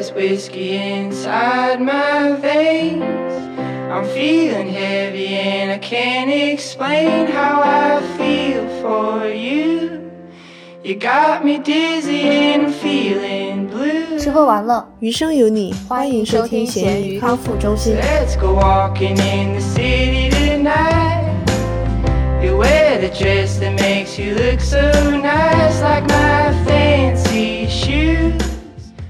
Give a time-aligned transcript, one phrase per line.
[0.00, 3.34] There's whiskey inside my veins.
[3.92, 10.00] I'm feeling heavy and I can't explain how I feel for you.
[10.82, 14.18] You got me dizzy and I'm feeling blue.
[14.18, 17.96] 吃喝玩乐，余生有你，欢迎收听咸鱼康复中心。
[17.96, 21.34] Let's go walking in the city tonight.
[22.42, 24.78] You wear the dress that makes you look so
[25.20, 28.49] nice, like my fancy shoes.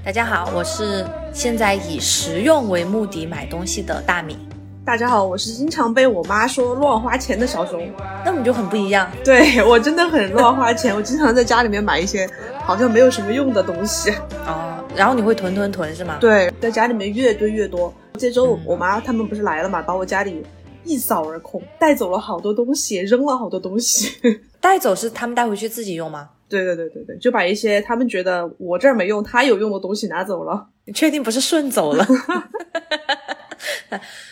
[0.04, 4.36] 大家好，我是现在以实用为目的买东西的大米。
[4.84, 7.88] 大家好，我是经常被我妈说乱花钱的小熊。
[8.24, 9.08] 那我们就很不一样。
[9.24, 12.28] 对我真的很乱花钱，我经常在家里面买一些
[12.64, 14.10] 好像没有什么用的东西。
[14.44, 16.16] 哦，然后你会囤囤囤是吗？
[16.20, 17.94] 对，在家里面越堆越多。
[18.18, 20.44] 这周我妈他们不是来了嘛，把我家里
[20.82, 24.16] 一扫而空，带走了好多东西，扔了好多东西。
[24.60, 26.30] 带走是他们带回去自己用吗？
[26.52, 30.68] 对对对对对，就把一些他们觉得我这儿没用，他有用的东西拿走了。
[30.84, 32.06] 你确定不是顺走了？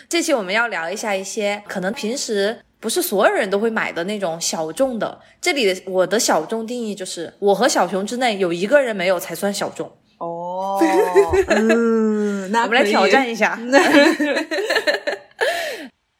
[0.08, 5.20] 这期我们要聊一下一些可能平时不是所有人都会买的那种小众的。
[5.40, 9.90] 这里的我的小众定义就是，我和小熊之内有一个人没有才算小众。
[10.18, 10.78] 哦，
[11.48, 13.58] 嗯，那我们来挑战一下。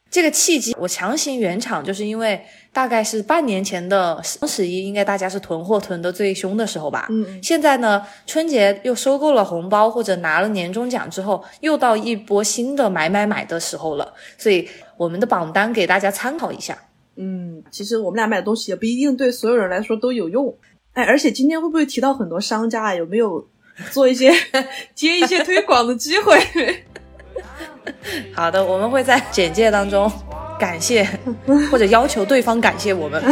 [0.09, 7.07] 这个契机，我强行圆场，就是因为大概是半年前的双十一，应该大家是囤货囤的最凶的时候吧。
[7.09, 14.13] 嗯嗯现在呢，春节又收购了红包或者拿了年终奖之后，又到一波新的买买买的时候了。
[14.37, 16.77] 所以我们的榜单给大家参考一下。
[17.17, 20.55] 嗯，其实我们俩买的东西也不一定对所有人来说都有用。
[20.93, 22.95] 哎，而且今天会不会提到很多商家啊？
[22.95, 23.45] 有没有
[23.91, 24.31] 做一些
[24.95, 26.39] 接一些推广的机会？
[28.33, 30.09] 好的，我们会在简介当中
[30.61, 31.03] 感谢
[31.71, 33.19] 或者要求对方感谢我们。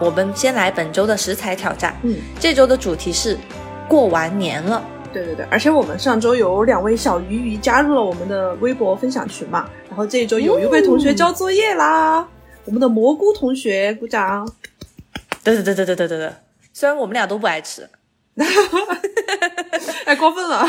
[0.00, 1.96] 我们先来本周的食材挑战。
[2.02, 3.38] 嗯，这周的主题是
[3.88, 4.82] 过完年了。
[5.12, 12.26] 对对对，而且我们上周有两位小鱼鱼加入了我们的微博分享群嘛，然后这一周有一位同学交作业啦，
[12.66, 14.46] 我们的蘑菇同学鼓掌。
[15.42, 16.32] 对对对对对对对对，
[16.78, 17.90] 虽然我们俩都不爱吃，
[20.04, 20.64] 太 过分了。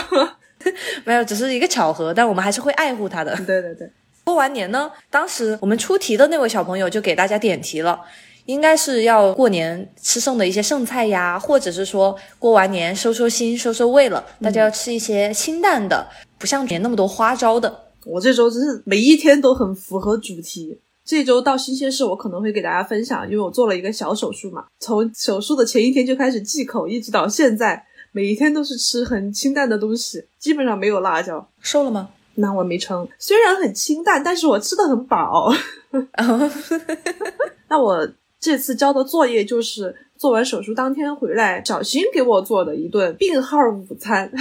[1.06, 3.36] 没有，只是一个巧合，但我们还是会爱护它的。
[3.46, 3.88] 对对对，
[4.24, 8.02] 过完年呢，当时我们出题的那位小朋友就给大家点题了，
[8.46, 16.08] 应该是要过年吃剩的一些剩菜呀，或者是说过完年收收心、收收胃了，大家要吃一些清淡的，
[16.40, 17.84] 不像年那么多花招的。
[18.03, 20.81] 我这周真是每一天都很符合主题。
[21.09, 31.50] 这周到新鲜事，我可能会给大家分享，因为我做了一个小手术嘛，从手术的前一天就开始忌口，一直到现在，每一天都是吃很清淡的东西，基本上没有辣椒。
[31.62, 32.09] 瘦了吗？
[32.36, 35.52] 那我没称，虽然很清淡，但是我吃的很饱。
[37.70, 38.08] 那我
[38.40, 44.31] 这次交的作业就是做完手术当天回来，小新给我做的一顿病号午餐，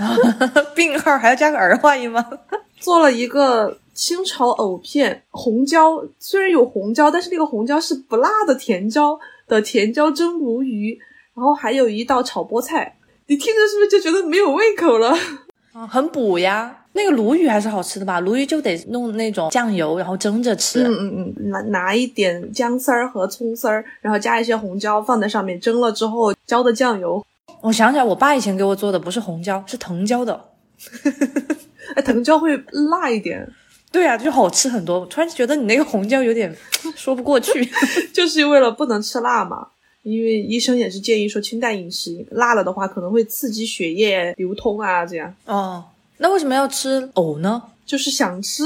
[0.74, 2.26] 病号还要加个儿化音吗？
[2.78, 10.98] 做了一个清炒藕片，红椒虽然有红椒，但是那个红椒是不辣的甜椒的甜椒蒸鲈鱼，
[11.34, 12.96] 然后还有一道炒菠菜。
[13.26, 15.14] 你听着是不是就觉得没有胃口了？
[15.74, 16.74] 啊，很补呀。
[16.94, 18.18] 那个鲈鱼还是好吃的吧？
[18.22, 20.82] 鲈鱼就得弄那种酱油，然后蒸着吃。
[20.82, 27.22] 嗯嗯嗯，拿拿一点姜丝儿和葱丝儿，然后加一些红椒放在上面蒸了之后浇的酱油。
[27.60, 30.46] 我想起来，我爸以前给我做的不是红椒，是藤椒的。
[31.94, 32.56] 哎，藤椒会
[32.90, 33.46] 辣一点，
[33.92, 35.04] 对啊，就好吃很多。
[35.06, 36.54] 突然觉得你那个红椒有点
[36.96, 37.68] 说不过去。
[38.14, 39.68] 就是为了不能吃辣嘛。
[40.02, 45.84] 因为医生也是建议说清淡饮食，辣了的话可能会刺激血液流通啊，这样哦，
[46.16, 47.62] 那为什么要吃藕呢？
[47.84, 48.64] 就是想吃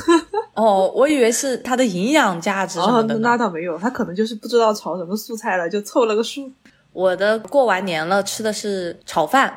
[0.54, 3.20] 哦，我以为是它的营养价值什么的呢。
[3.22, 6.50] 那倒没有，他可能就是不知道炒什么素菜了，就凑了个数。
[6.94, 9.54] 我的过完年了，吃的是炒饭。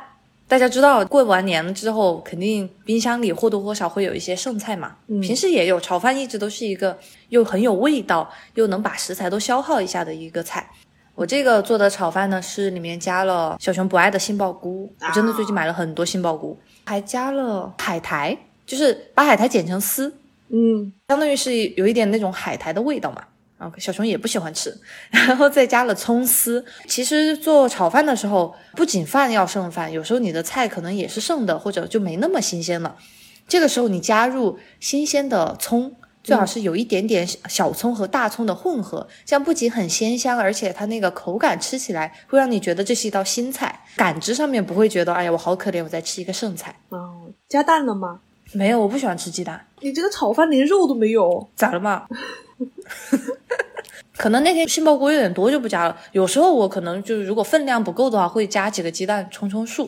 [0.54, 4.94] 大家知道，过完年了之后，肯定冰箱里或多或少会有一些剩菜嘛。
[5.08, 6.96] 嗯平时也有，炒饭一直都是一个
[7.30, 10.70] 又很有味道，又能把食材都消耗一下的一个菜。
[11.16, 20.14] 我这个做的炒饭呢，是里面加了小熊不爱的杏鲍菇，我真的最近买了很多杏鲍菇，还加了海苔，就是把海苔剪成丝，
[20.50, 23.24] 嗯，相当于是有一点那种海苔的味道嘛。
[23.64, 24.76] 啊，小熊也不喜欢吃，
[25.10, 26.64] 然后再加了葱丝。
[26.86, 32.96] 其实做炒饭的时候，不仅饭要剩饭，有时候你的菜可能也是剩的，或者就没那么新鲜了。
[33.48, 46.74] 这个时候你加入新鲜的葱，最好是有一点点小葱和大葱的混合，这样不仅很鲜香，而且它那个口感吃起来会让你觉得这是一道新菜，感知上面不会觉得哎呀我好可怜，我在吃一个剩菜。
[46.88, 48.20] 哦，加蛋了吗？
[48.52, 52.06] 没有，我不喜欢吃鸡蛋，你这个炒饭连肉都没有，咋了嘛？
[54.16, 55.96] 可能那天杏鲍菇有点多就不加了。
[56.12, 59.86] 有时候我可能就是如果分量不够的话，会加几个鸡蛋充充数。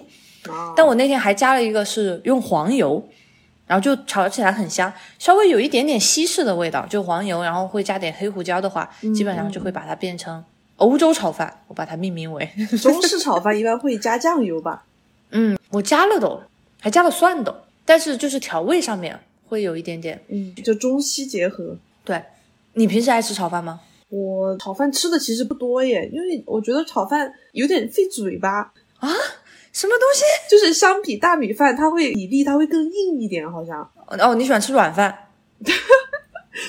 [0.48, 3.02] 啊但我那天还加了一个是用黄油，
[3.66, 10.44] 然后就炒起来很香，稍微有一点点西式的味道，就黄油，然后会加点黑胡椒的话，基本上就会把它变成
[10.76, 12.48] 欧洲炒饭，我把它命名为。
[12.80, 14.84] 中式炒饭一般会加酱油吧？
[15.30, 16.40] 嗯，我加了都，
[16.80, 19.18] 还加了蒜的，但是就是调味上面
[19.48, 20.22] 会有一点点。
[20.28, 21.76] 嗯，就中西结合。
[22.04, 22.22] 对，
[22.76, 23.80] 你平时爱吃炒饭吗？
[24.08, 28.58] 我炒饭吃的其实不多耶，因为我觉得炒饭有点费嘴巴
[28.98, 29.08] 啊，
[29.72, 30.22] 什么东西？
[30.48, 33.90] 就是相比大米饭，它会比例它会更硬一点，好像。
[34.06, 35.12] 哦，你喜欢吃软饭？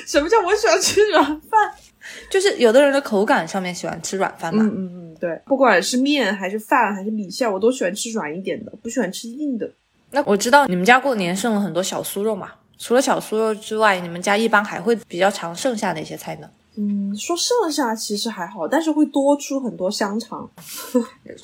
[0.07, 1.71] 什么叫我喜欢吃软饭？
[2.31, 4.63] 就是有的人的口感上面喜欢吃软饭嘛。
[4.63, 9.69] 嗯嗯嗯，对，不管是面还是饭还是米线，我都喜欢吃软一点的，不喜欢吃硬的。
[10.11, 16.49] 那我知道你们家过年剩了很多小酥肉嘛，除了小酥肉之外，你们家一般还会比较常剩下哪些菜呢？
[16.79, 20.47] 嗯，说剩下其实还好，但是会多出很多香肠。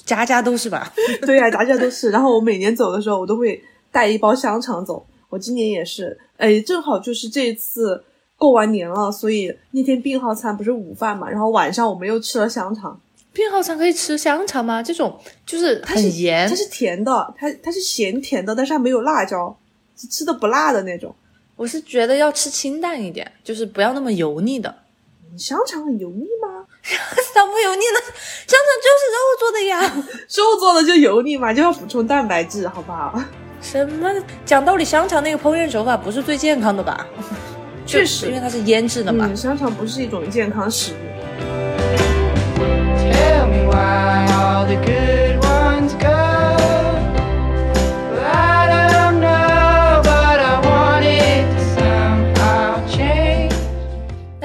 [0.05, 0.93] 家家都是吧？
[1.25, 2.11] 对呀、家家都是。
[2.11, 3.59] 然后我每年走的时候，我都会
[3.91, 5.03] 带一包香肠走。
[5.29, 8.03] 我今年也是，哎，正好就是这次
[8.37, 13.01] 过完年了，所以那天病号餐不是午饭嘛，然后晚上我们又吃了香肠。
[13.33, 14.83] 病号餐可以吃香肠吗？
[14.83, 19.57] 这种就是它是很盐它，是甜的，它它是咸甜的，但是它没有辣椒，
[19.97, 21.15] 是吃的不辣的那种。
[21.55, 24.73] 我是觉得要吃清淡一点，就是不要那么油腻的。
[25.37, 26.65] 香肠很油腻吗？
[27.33, 27.99] 咋不油腻呢？
[28.47, 29.81] 香肠就是肉做的呀。
[30.35, 33.21] 肉做的就油腻嘛，就要补充蛋白质，好不好？
[33.61, 34.11] 什么？
[34.45, 37.07] 讲道理，香肠那个烹饪手法不是最健康的吧？
[37.85, 39.25] 确实因为它是腌制的嘛。
[39.29, 40.95] 嗯，香肠不是一种健康食物。
[43.11, 46.32] Tell me why all the good ones go.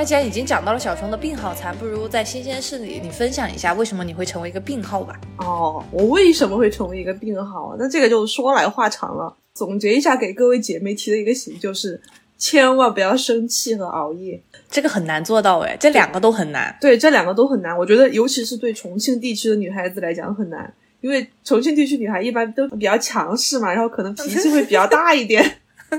[0.08, 5.20] 既然已经讲到了小熊的病号餐，不如在新鲜事里你分享一下为什么你会成为一个病号吧？
[5.36, 7.76] 哦，我为什么会成为一个病号？
[7.78, 9.36] 那这个就说来话长了。
[9.52, 12.00] 总结一下，给各位姐妹提的一个醒就是，
[12.38, 14.42] 千万不要生气和熬夜。
[14.70, 16.74] 这个很难做到哎，这两个都很难。
[16.80, 17.76] 对，这两个都很难。
[17.76, 20.72] 我觉得，尤其是对重庆地区的女孩子来讲很难，
[21.02, 25.60] 因为重庆地区女孩一般都比较强势嘛，然后可能脾气会比较大一点。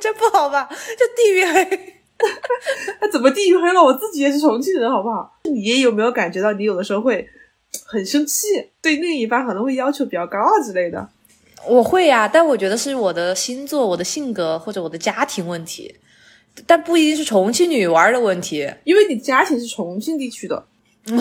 [0.00, 0.68] 这不好吧？
[0.98, 1.92] 这地域黑。
[3.00, 3.82] 那怎么地域黑了？
[3.82, 5.38] 我自己也是重庆人，好不好？
[5.44, 7.28] 你也有没有感觉到，你有的时候会
[7.84, 8.46] 很生气，
[8.80, 11.08] 对另一半可能会要求比较高啊之类的？
[11.66, 15.96] 我会呀、但我觉得是我的星座、我的性格或者我的家庭问题，
[16.66, 18.70] 但不一定是重庆女娃儿的问题。
[18.84, 20.64] 因为你家庭是重庆地区的，
[21.06, 21.16] 什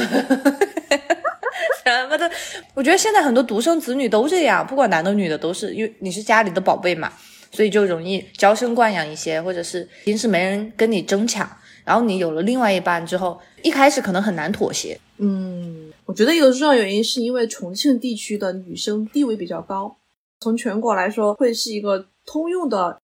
[2.07, 2.29] 么的，
[2.75, 7.11] 我觉得现在很多独生子女都这样，不管男的女的都是，因为你是家里的宝贝嘛，
[7.55, 11.49] 所以就容易娇生惯养一些，或者是平时没人跟你争抢，
[11.85, 14.99] 然后你有了另外一半之后，一开始可能很难妥协。
[15.17, 19.95] 嗯，我觉得一个重要原因是因为重庆地区的女生地位比较高，
[20.41, 22.99] 从全国来说会是一个通用的，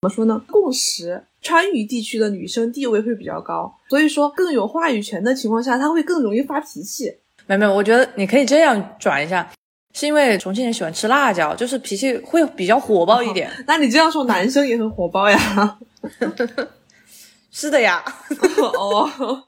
[0.00, 0.42] 怎么说呢？
[0.48, 1.24] 共识。
[1.42, 7.10] 川渝地区的女生地位会比较高，所以说更有话语权的情况下，她会更容易发脾气。
[7.46, 9.50] 没有没有，我觉得你可以这样转一下，
[9.92, 13.50] 是因为重庆人喜欢吃辣椒，就是脾气会比较火爆一点。
[13.66, 15.78] 那你这样说，男生也很火爆呀？
[17.50, 18.02] 是的呀，
[18.78, 19.44] 哦，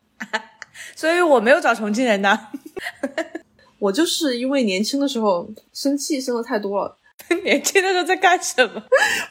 [0.97, 2.49] 所以我没有找重庆人呐。
[3.78, 6.97] 我就是因为年轻的时候生气生的太多了，
[7.43, 8.83] 年轻的时候在干什么？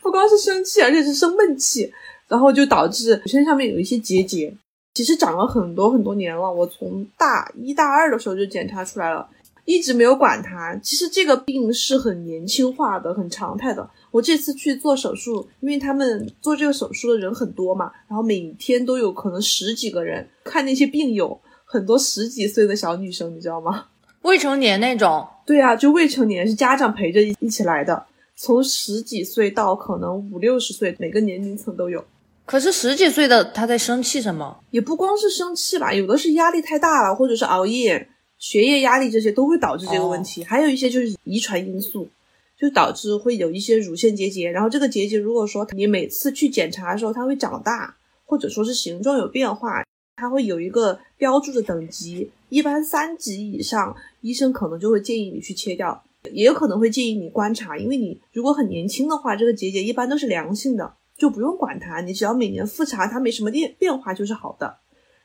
[0.01, 1.93] 不光是生气，而且是生闷气，
[2.27, 4.53] 然后就导致身上面有一些结节。
[4.93, 9.25] 其实长了很多很多年了，我从大一大二的时候就检查出来了，
[9.71, 10.75] 一直没有管它。
[10.83, 13.89] 其实这个病是很年轻化的，很常态的。
[14.11, 23.85] 我这次去做手术，因为他们做这个手术的人很多嘛，然后每天都有可能十几个人看那些病友，很多十几岁的小女生，你知道吗？
[24.23, 32.03] 未成年那种， 对啊，就未成年是家长陪着一起来的，从十几岁到可能五六十岁，每个年龄层都有。
[32.45, 34.59] 可是十几岁的他在生气什么？
[34.71, 38.09] 也不光是生气吧，有的是压力太大了，或者是熬夜、
[38.41, 40.43] 学业压力这些都会导致这个问题。
[40.43, 42.09] 还有一些就是遗传因素，
[42.57, 44.49] 就导致会有一些乳腺结节。
[44.49, 47.95] 然后这个结节如果说你每次去检查的时候它会长大，
[48.25, 60.95] 或者说是形状有变化，它会有一个标注的等级，一般三级以上，医生可能就会建议你去切掉，也有可能会建议你观察，因为你如果很年轻的话，这个结节一般都是良性的。
[61.15, 64.79] 就不用管它，你只要每年复查，它没什么变变化就是好的。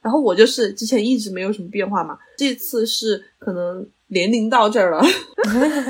[0.06, 5.02] 然后我就是之前一直没有什么变化嘛，这次是可能年龄到这儿了。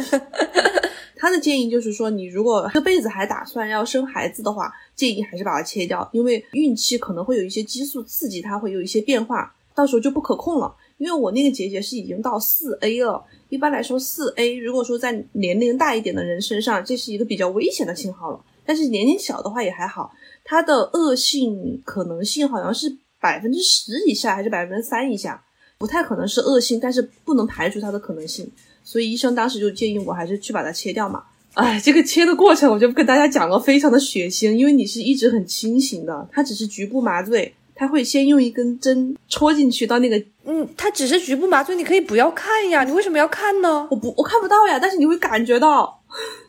[1.18, 10.74] 他的建议就是说，你如果这辈子还打算要生孩子的话，建议还是把它切掉，因为孕期可能会有一些激素刺激，它会有一些变化，到时候就不可控了。
[10.96, 18.40] 因为我那个结节是已经到四 A 了，一般来说四 A 如果说在年龄大一点的人身上，这是一个比较危险的信号了。
[18.64, 20.10] 但是年龄小的话也还好，
[20.42, 22.96] 它的恶性可能性好像是
[23.26, 25.42] 百分之十以下还是百分之三以下，
[25.78, 28.48] 不太可能是恶性，但是不能排除它的可能性。
[28.84, 31.24] 所以医生当时就建议我还是去把它切掉嘛。
[31.54, 37.52] 哎，这个切的过程我就不跟大家讲了，非常的血腥，因为你是一直很清醒的，它只是局部麻醉。
[37.78, 43.86] 他会先用一根针戳进去到那个，嗯，他只是局部麻醉，你可以不要看呀，你为什么要看呢？
[43.90, 45.82] 我不，我看不到呀，但是你会感觉到。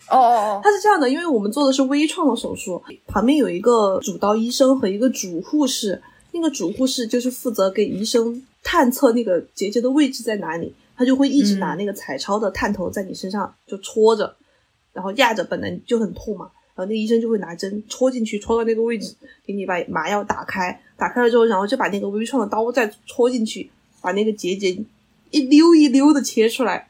[0.10, 6.02] 哦哦哦，他是这样的，因为我们做的是微创的手术，旁边有一个主刀医生和一个主护士，
[6.38, 14.36] 那个主护士就是负责给医生探测那个结节的位置在哪里，他就会一直拿那个彩超的探头在你身上就戳着，
[14.94, 16.52] 然后压着，本来就很痛嘛。
[16.76, 23.68] 然后那医生就会拿针戳进去，戳到那个位置，给你把麻药打开，打开了之后，然后就把那个微创的刀再戳进去，
[24.00, 24.78] 把那个结节
[25.32, 26.88] 一溜一溜的切出来，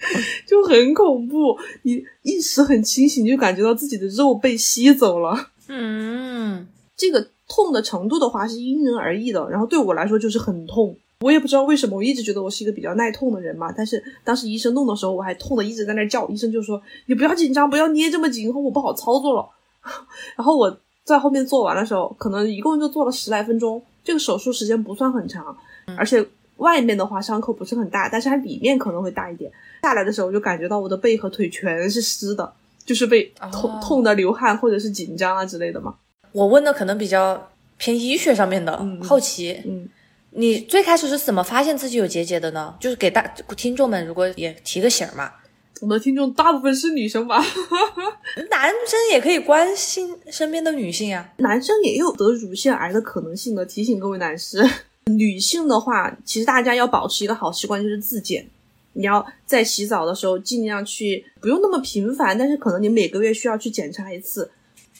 [0.48, 1.58] 就很恐怖。
[1.82, 5.50] 你意识很清醒，就感觉到自己的肉被吸走了。
[5.68, 10.96] 嗯，这个痛的程度的话是因人而异的，然后对我来说就是很痛。
[11.20, 13.70] 我也不知道为什么，我一直觉得我是一个比较耐痛的人嘛。
[13.70, 16.26] 但是当时医生弄的时候，我还痛的一直在那叫。
[16.28, 19.46] 医生就说：“你不要紧张，不要捏这么紧，以后我不好操作了。
[20.34, 23.80] ”然后我在后面做完的时候，可能一共就做了十来分钟。
[24.02, 25.54] 这个手术时间不算很长，
[25.96, 29.52] 而且外面的话伤口不是很大，但是它里面可能会大一点。
[29.82, 32.52] 下来的时候，我就感觉到我的背和腿全是湿的，
[32.84, 35.94] 就是被痛痛的流汗或者是紧张啊之类的嘛。
[36.32, 39.62] 我问的可能比较偏医学上面的，好奇。
[39.64, 39.88] 嗯。
[40.34, 42.74] 你最开始是怎么发现自己有结节的呢？
[42.80, 43.20] 就是给大
[43.54, 45.30] 听众们，如果也提个醒嘛。
[45.82, 47.44] 我们的听众大部分是女生吧？
[48.50, 51.32] 男生也可以关心身边的女性啊。
[51.36, 54.64] 男生也有得乳腺癌的可能性的，提醒各位男士。
[55.12, 58.48] 女性的话，其实大家要保持一个好习惯，就是自检。
[58.94, 64.50] 你要在洗澡的时候尽量去，不用那么频繁，但是可能你每个月需要去检查一次。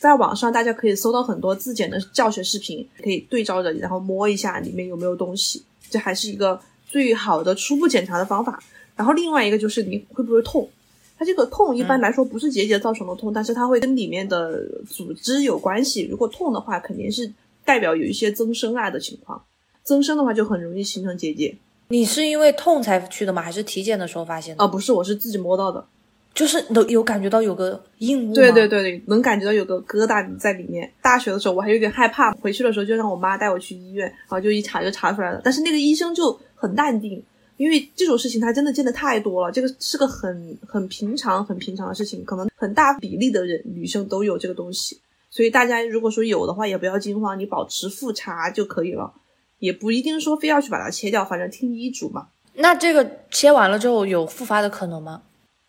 [0.03, 8.61] 在网上，大家可以搜到很多自检的教学视频，可以对照着，然后摸一下里面有没有东西，这还是一个最好的初步检查的方法。
[8.97, 10.69] 然后另外一个就是你会不会痛？
[11.17, 16.09] 它这个痛一般来说不是结节造成的痛，但是它会跟里面的组织有关系。
[16.11, 17.33] 如果痛的话，肯定是
[17.65, 19.41] 代表有一些增生啊的情况，
[19.85, 21.55] 增生的话就很容易形成结节。
[21.91, 23.41] 你是因为痛才去的吗？
[23.41, 24.65] 还是体检的时候发现的？
[24.65, 25.87] 啊，不是，我是自己摸到的。
[26.35, 30.91] 就是能有感觉到有个硬物，对对对对，能感觉到有个疙瘩在里面。
[31.03, 35.41] 大学的时候我还有点害怕，回去的时候就让我妈带我去医院，然后就一查就查出来了。
[35.45, 37.23] 但是那个医生就很淡定，
[37.59, 44.99] 因为这种事情他真的见的太多了，这个是个很很平常很平常的事情，可能很大比例的人女生都有这个东西，
[45.31, 49.13] 所以大家如果说有的话也不要惊慌，你保持复查就可以了，
[49.59, 52.29] 也不一定说非要去把它切掉，反正听医嘱嘛。
[52.55, 55.23] 那这个切完了之后有复发的可能吗？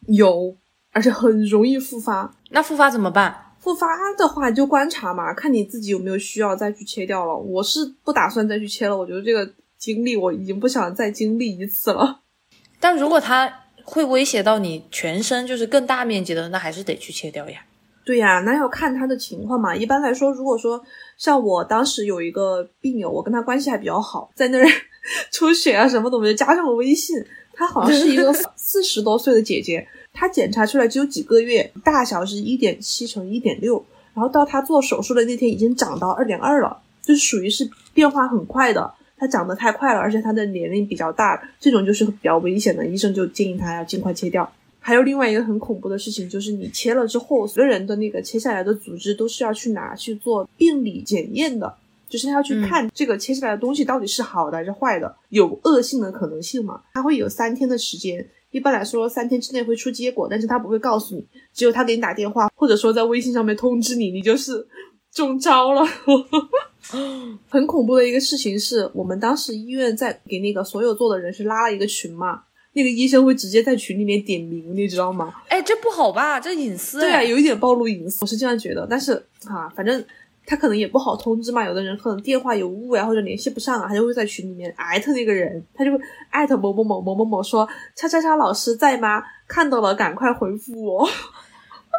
[0.07, 0.55] 有，
[0.91, 2.33] 而且很容易复发。
[2.49, 3.35] 那复发怎么办？
[3.59, 7.35] 复发的话就观察嘛，看你自己有没有需要再去切掉了。
[7.35, 12.19] 我是不打算再去切了，我觉得这个经历我已经不想再经历一次了。
[12.81, 17.61] 但如果它会威胁到你全身，就是更大面积的，那还是得去切掉呀。
[18.05, 19.73] 对呀，那要看他的情况嘛。
[19.73, 20.83] 一般来说，如果说
[21.17, 24.67] 像我当时有一个病友，我跟他关系还比较好，在那儿
[25.31, 27.23] 出血啊什么的，我就加上了微信。
[27.55, 38.93] 她好像是一个 四十多岁的姐姐，她检查出来只有几个月，大小是一点七乘一点六，然后到他做手术的那天已经长到二点二了，就是属于是变化很快的。
[39.17, 44.51] 他长得太快了，而且他的年龄比较大，这种就是比较危险的，医生就建议他要尽快切掉。
[44.79, 51.73] 还有另外一个很恐怖的事情，就是你切了之后，所有人的那个切下来的组织都是要去拿去做病理检验的。
[52.09, 56.81] 就是他要去看这个切下来的东西到底是好的还是坏的，有恶性的可能性嘛？
[56.93, 58.23] 他会有三天的时间，
[58.53, 64.65] 一般来说三天之内会出结果，但是他不会告诉你，只有他给你打电话，或者说在微信上面通知你，你就是
[65.11, 65.83] 中招了。
[67.49, 72.43] 很恐怖的一个事情是我们当时医院在给那个所有做的人是拉了一个群嘛，
[72.73, 75.33] 那个医生会直接在群里面点名，你知道吗？
[75.49, 76.39] 哎，这不好吧？
[76.39, 76.99] 这隐私。
[76.99, 78.87] 对啊，有一点暴露隐私，我是这样觉得。
[78.89, 79.13] 但是
[79.47, 80.05] 啊，反正。
[80.45, 89.23] 他可能也不好通知嘛，有的人可能电话有误呀，或者联系不上啊，他就会在群里面艾特那个人，他就会艾特某某某某某某说叉叉叉老师在吗？
[89.47, 91.07] 看到了赶快回复我。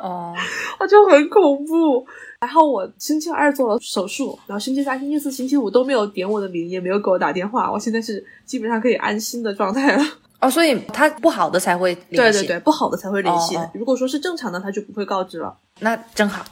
[0.02, 0.34] 哦，
[0.80, 2.04] 我就很恐怖。
[2.40, 10.04] 然后我星期二做了手术，然后星期三、星期四、星期五都没有点我的名，也没有给我打电话，我现在是基本上可以安心的状态了。
[10.40, 13.56] 哦，所以他不好的才会联系，对对对，不好的才会联系。
[13.72, 15.56] 如果说是正常的，他就不会告知了。
[15.78, 16.44] 那正好。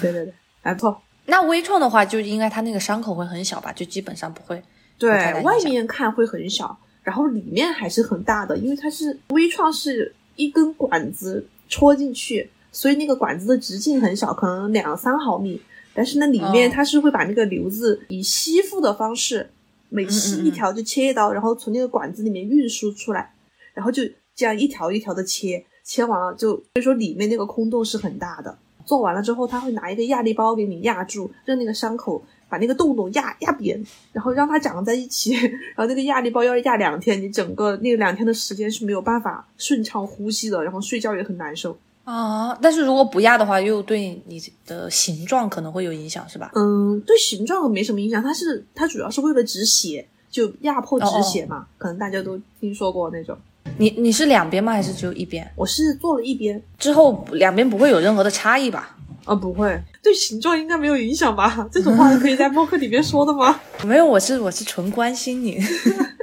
[0.00, 0.34] 对对对。
[0.62, 0.96] 没错。
[1.26, 4.62] 那微创的话，就应该它那个伤口会很小吧，就基本上不会。
[4.98, 15.60] 对外面看会很小，然后里面还是很大的，因为它是微创是一根管子戳进去，所以那个管子的直径很小，可能两三毫米。
[15.92, 19.50] 但是那，里面哦它是会把那个瘤子以吸附的方式，
[19.88, 23.32] 每吸一条就切一刀，然后从那个管子里面运输出来，
[23.72, 24.02] 然后就
[24.34, 28.58] 这样一条一条的切，切完了就所以说里面那个空洞是很大的。
[28.84, 35.34] 做完了之后，他会拿一个压力包给你压住，让那个伤口把那个洞洞压压扁，然后让它长在一起。
[35.74, 41.76] 然后那个压力包要压两天，你整个那个两天的时间是没有办法顺畅呼吸的，然后睡觉也很难受。
[42.04, 46.52] 啊，但是如果不压的话，又对你的形状可能会有影响，是吧？
[46.54, 53.34] 嗯，对形状没什么影响，它是它主要是为了止血，就压迫止血嘛，可能大家都听说过那种。
[53.78, 54.72] 你你是两边吗？
[54.72, 55.50] 还是只有一边？
[55.56, 58.96] 我是做了一边，之后两边不会有任何的差异吧？
[59.24, 61.66] 啊，不会，对形状应该没有影响吧？
[61.72, 63.60] 这种话是可以在播客里面说的吗？
[63.84, 65.58] 没有，我是我是纯关心你。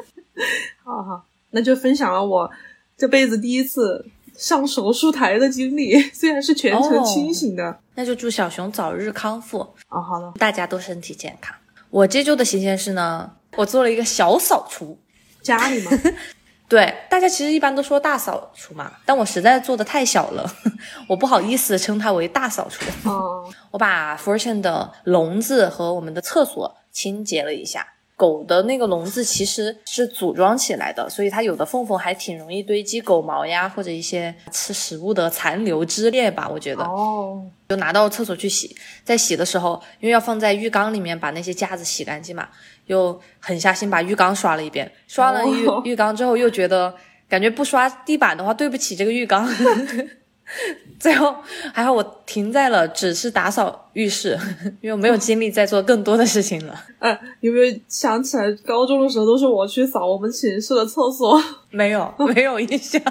[0.84, 2.50] 好好，那就分享了我
[2.96, 4.06] 这辈子第一次
[4.36, 7.80] 上手术台的经历，虽然是全程清醒的。
[7.96, 11.56] 那就祝小熊早日康复，哦，好的，大家都身体健康。
[11.90, 14.98] 我这周的新鲜事呢，我做了一个小扫除。
[15.42, 15.92] 家里嘛，
[16.72, 20.50] 对，大家其实一般都说大扫除嘛，但我实在做的太小了，
[21.10, 22.86] 我不好意思称它为大扫除。
[23.10, 27.86] 哦， 我把 Fortune 的笼子和我们的厕所清洁了一下。
[28.22, 36.48] 狗的那个笼子其实是组装起来的，所以它有的缝缝还挺容易堆积狗毛呀，或者一些吃食物的残留之列吧。
[36.48, 38.76] 我觉得，哦，就拿到厕所去洗。
[39.04, 42.48] 在洗的时候，因为要放在浴缸里面把那些架子洗干净嘛，
[42.86, 44.92] 又狠下心把浴缸刷了一遍。
[45.08, 46.94] 刷了浴、哦浴缸之后，又觉得
[47.28, 49.50] 感觉不刷地板的话对不起这个浴缸。
[51.00, 51.36] 最后
[51.74, 54.38] 还好我停在了只是打扫浴室，
[54.82, 56.86] 因为我没有精力再做更多的事情了。
[57.00, 61.42] 哎，有没有想起来高中的时候都是我去扫我们寝室的厕所？
[61.72, 63.02] 没有，没有印象，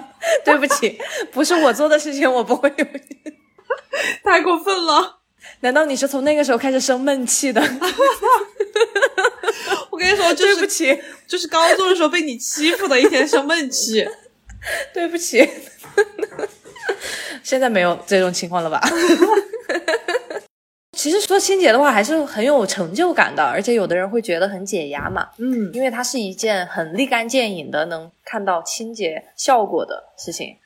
[0.45, 0.99] 对不起，
[1.33, 2.87] 不是我做的事情，我不会有。
[4.23, 5.19] 太过分了！
[5.61, 7.61] 难道你是从那个时候开始生闷气的？
[9.91, 14.07] 我跟你说，就是对不起，就是高中的时候被你欺负的一天生闷气。
[14.95, 15.49] 对不起。
[17.45, 18.81] 现在没有这种情况了吧？
[20.93, 30.57] 其实说清洁的话，还是很有成就感的，而且有的人会觉得很解压嘛，嗯，因为它是一件很立竿见影的，能看到清洁效果的事情。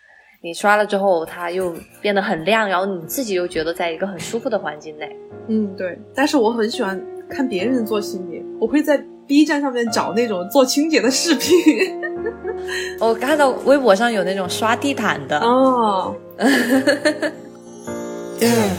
[0.42, 5.16] 你刷了之后，它又变得很亮，然后你自己又觉得在一个很舒服的环境内。
[5.48, 5.96] 嗯，对。
[6.14, 11.54] 但是我很喜欢看别人做清洁，我会在 B 站上面找那种做清洁的视频。
[13.00, 16.14] 我看到微博上有那种刷地毯的，哦，
[18.40, 18.70] Yeah,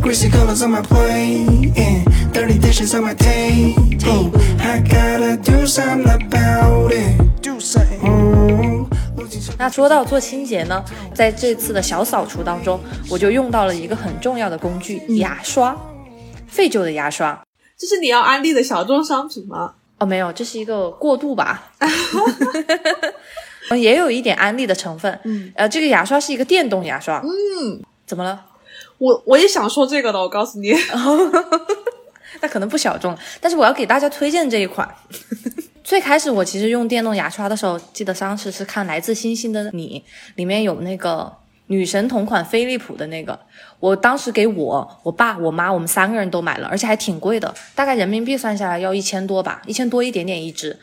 [0.00, 4.30] greasy colors on my plate, and dirty dishes on my table.
[4.60, 7.20] I gotta do something about it.
[7.42, 8.00] Do something.
[8.00, 8.86] Mm.
[9.58, 15.76] 那说到做清洁呢，在这次的小扫除当中，我就用到了一个很重要的工具——牙刷，
[16.46, 17.42] 废旧的牙刷。
[17.76, 19.74] 这是你要安利的小众商品吗？
[19.98, 21.72] 哦，没有，这是一个过渡吧。
[23.76, 25.18] 也有一点安利的成分。
[25.24, 27.20] 嗯，呃，这个牙刷是一个电动牙刷。
[27.20, 28.46] 嗯，怎么了？
[28.98, 30.74] 我我也想说这个的，我告诉你。
[32.42, 34.88] 那可能不小众，但是我要给大家推荐这一款。
[35.84, 40.02] 最开始我其实用电动牙刷的时候，记得当时是看《来自星星的你》，
[40.36, 41.30] 里面有那个
[41.66, 43.38] 女神同款飞利浦的那个，
[43.80, 50.78] 我当时给我、我爸、我妈，我们三个人都买了，而且还挺贵的，大概人民币算下来要一千多吧，一千多一点点一支。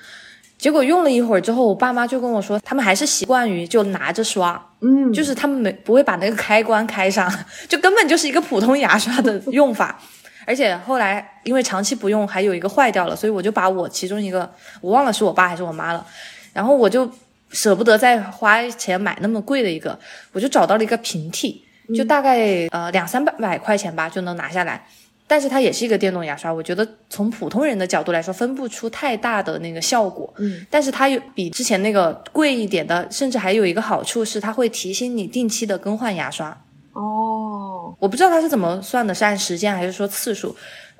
[0.57, 7.31] 结果用了一会儿之后，我爸妈就跟我说，他们还是习惯于就拿着刷，嗯，就是他们没不会把那个开关开上，
[7.69, 9.99] 就根本就是一个普通牙刷的用法。
[10.47, 14.49] 而且后来因为长期不用，还有一个坏掉了，所以我就把我其中一个
[14.81, 16.05] 我忘了是我爸还是我妈了，
[16.53, 17.09] 然后我就
[17.51, 19.97] 舍不得再花钱买那么贵的一个，
[20.31, 21.63] 我就找到了一个平替，
[21.95, 24.87] 就大概呃两三百百块钱吧就能拿下来。
[25.27, 30.33] 但是它也是一个电动牙刷，我觉得从普通人的角度来说，分不出太大的那个效果。
[30.37, 36.49] 嗯，但是它有比之前那个贵一点的，甚至还有一个好处是，它会提醒你定期的更换牙刷。
[36.93, 40.55] 哦，我不知道它是怎么算的，是按时间还是说次数？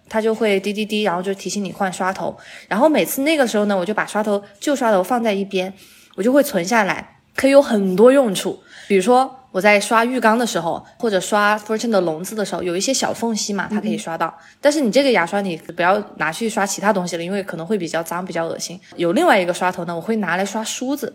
[0.09, 2.37] 它就会滴滴滴，然后就提醒你换刷头。
[2.67, 5.73] 然后每次那个时候呢，我就把刷头旧刷头放在一边，
[6.15, 8.59] 我就会存下来，可以有很多用处。
[8.87, 14.31] 比如说我在刷浴缸的时候，或者刷 Fortune 的笼子的时候，有一些小缝隙嘛，它可以刷到。
[14.61, 18.79] 但是你这个牙刷你不要拿去刷其他东西了，因为可能会比较脏、比较恶心。
[18.97, 21.11] 有另外一个刷头呢，我会拿来刷梳子，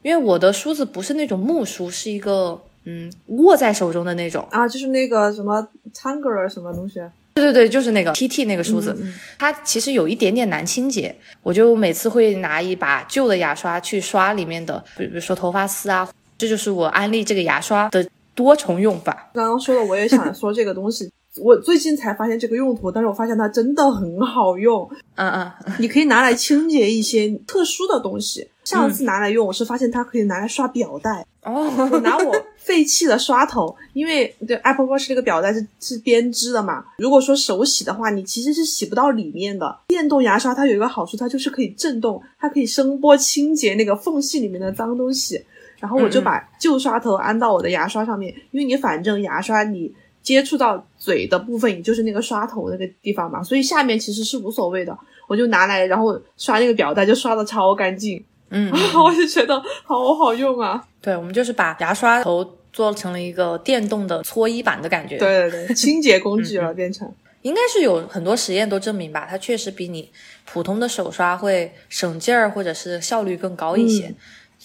[0.00, 4.48] 因为我的梳子不是那种木梳，是一个嗯握在手中的那种。
[4.50, 7.00] 啊，就是那个什么 Tanger 什么东西，
[7.34, 8.96] 对对对，就是那个 TT 那个梳子，
[9.38, 19.30] 它其实有一点点难清洁，我就每次会拿一把旧的牙刷去刷里面的，比如说头发丝啊，这就是我安利这个牙刷的多重用法。
[19.34, 24.88] 刚刚说的，我也想 说这个东西，我最近才发现这个用途，但是我发现它真的很好用。
[25.16, 28.48] 嗯嗯，你可以拿来清洁一些特殊的东西。
[28.64, 31.24] 上次拿来用，我是发现它可以拿来刷表带。
[31.42, 36.82] 哦，我拿我 废弃的刷头，因为对 Apple Watch 这个表带是是编织的嘛。
[36.96, 39.80] 如果说手洗的话，你其实是洗不到里面的。
[39.86, 45.44] 电动牙刷它有一个好处，它就是可以震动，它可以声波清洁那个缝隙里面的脏东西。
[45.78, 54.96] 然后我就把旧刷头安到我的牙刷上面，因为你反正牙刷你接触到嘴的部分，也就是那个刷头那个地方嘛，所以下面其实是无所谓的。
[55.26, 58.22] 我就拿来，然后刷那个表带，就刷的超干净。
[58.50, 60.82] 嗯， 我就觉得好好用啊。
[61.00, 65.16] 对，我们就是把牙刷头做成了一个电动的搓衣板的感觉。
[65.16, 67.10] 对对对，清洁工具了 变成。
[67.40, 70.10] 应该是有很多实验都证明吧，它确实比你
[70.46, 74.14] 普通的手刷会省劲儿，或者是效率更高一些。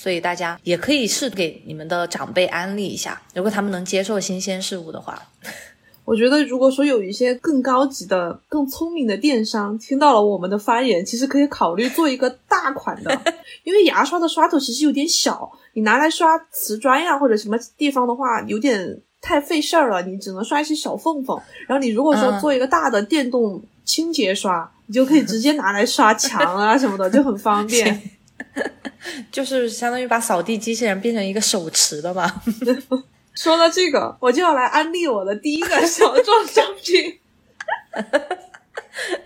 [0.01, 5.21] 所以大家也可以试给你们的长辈安利一下，如果他们能接受新鲜事物的话。
[6.05, 13.21] 我觉得，如果说有一些更高级的、更聪明的电商听到了我们的发言，其实可以考虑做一个大款的，
[13.65, 21.37] 因为牙刷的刷头其实有点小，你拿来刷瓷砖呀或者什么地方的话，有点太费事儿了，你只能刷一些小缝缝。
[21.67, 28.01] 然后你如果说做一个大的电动清洁刷，你就可以直接拿来刷墙啊 什么的，就很方便。
[29.31, 32.41] 就是相当于把扫地机器人变成一个手持的嘛。
[33.35, 37.19] 说到这个，我就要来安利我的第一个小众商品，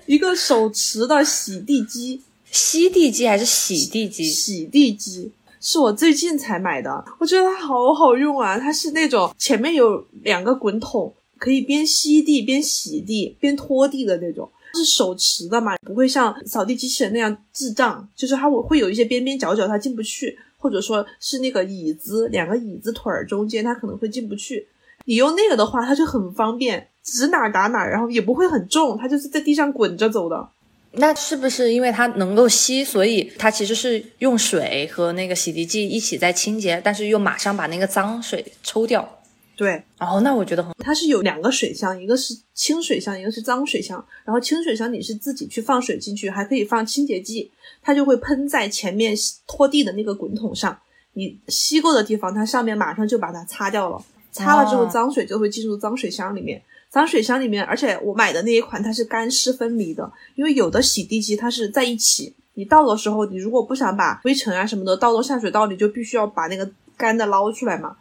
[0.05, 2.21] 一个手持的洗地机，
[2.51, 4.25] 吸地机还是洗地机？
[4.25, 8.59] 洗地机是我最近才买的，我觉得它好好用啊！
[8.59, 20.37] 它是那种前面有两个滚筒，可以边吸地边洗地边拖地的那种，是手持的嘛，不会像扫地机器人那样智障，就是它会有一些边边角角它进不去。
[20.63, 24.65] 或者说是那个椅子，两个椅子腿儿中间，它可能会进不去。
[25.03, 30.47] 你用那个的话，它就很方便，指哪打哪，然后也不会很重，它就是在地上滚着走的。
[30.93, 39.19] 那是不是因为它能够吸，所以它其实是用水和那个洗涤剂一起在清洁，但是又马上把那个脏水抽掉？
[39.55, 39.83] 对。
[39.99, 44.03] 哦，那我觉得很，它是有两个水箱，一个是清水箱，一个是脏水箱。
[44.25, 47.51] 然后清水箱你是自己去放水进去，还可以放清洁剂。
[47.81, 49.15] 它就会喷在前面
[49.47, 50.77] 拖地的那个滚筒上，
[51.13, 54.03] 你吸过的地方，它上面马上就把它擦掉了。
[54.31, 56.61] 擦了之后，脏水就会进入脏水箱里面。
[56.89, 67.97] 脏水箱里面，而且我买的那一款它是干湿分离的，因为有的洗地机它是在一起，你倒的时候，你如果不想把灰尘啊什么的倒到下水道里，就必须要把那个干的捞出来嘛。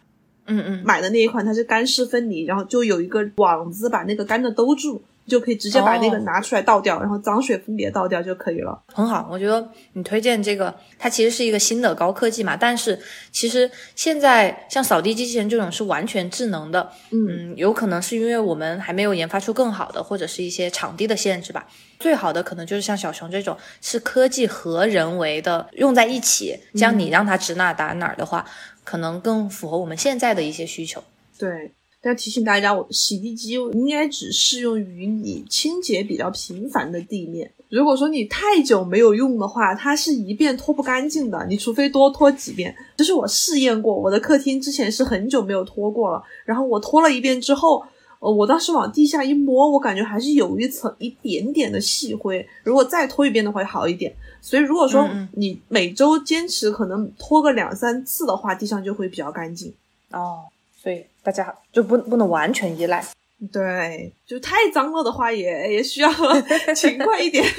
[0.47, 5.03] 嗯嗯，买的那一款它是干湿分离，然后就有一个网子把那个干的兜住。
[5.25, 8.83] 就可以直接把那个拿出来倒掉，然后脏水分别倒掉就可以了。
[8.93, 12.57] 很好，我觉得你推荐这个，它其实是一个新的高科技嘛。
[12.57, 12.99] 但是
[13.31, 21.69] 其实现在像扫地机器人这种是完全智能的，嗯，有可能是因为我们还没有研发出更好的，或者是一些场地的限制吧。
[22.01, 28.45] 最好的可能就是像小熊这种是科技和人为的用在一起，像你让它指哪打哪的话，
[28.85, 31.03] 可能更符合我们现在的一些需求。
[31.39, 31.73] 对。
[32.05, 37.49] 但提醒大家，我洗地机应该只适用于你清洁比较频繁的地面。
[37.69, 41.47] 如果说你太久没有用的话，它是一遍拖不干净的。
[41.49, 42.75] 你除非多拖几遍。
[42.97, 46.21] 就是我试验过，我的客厅之前是很久没有拖过了。
[46.45, 47.85] 然后我拖了一遍之后，
[48.23, 52.47] 呃，我当时往地下一摸，我感觉还是有一层一点点的细灰。
[52.63, 54.15] 如果再拖一遍的话，好一点。
[54.41, 59.75] 所以如果说你每周坚持可能拖个两三次的话，地上就会比较干净。
[60.13, 60.45] 哦。
[60.81, 63.05] 所以大家就不不能完全依赖，
[63.53, 66.09] 对，就太脏了的话也也需要
[66.75, 67.45] 勤快一点。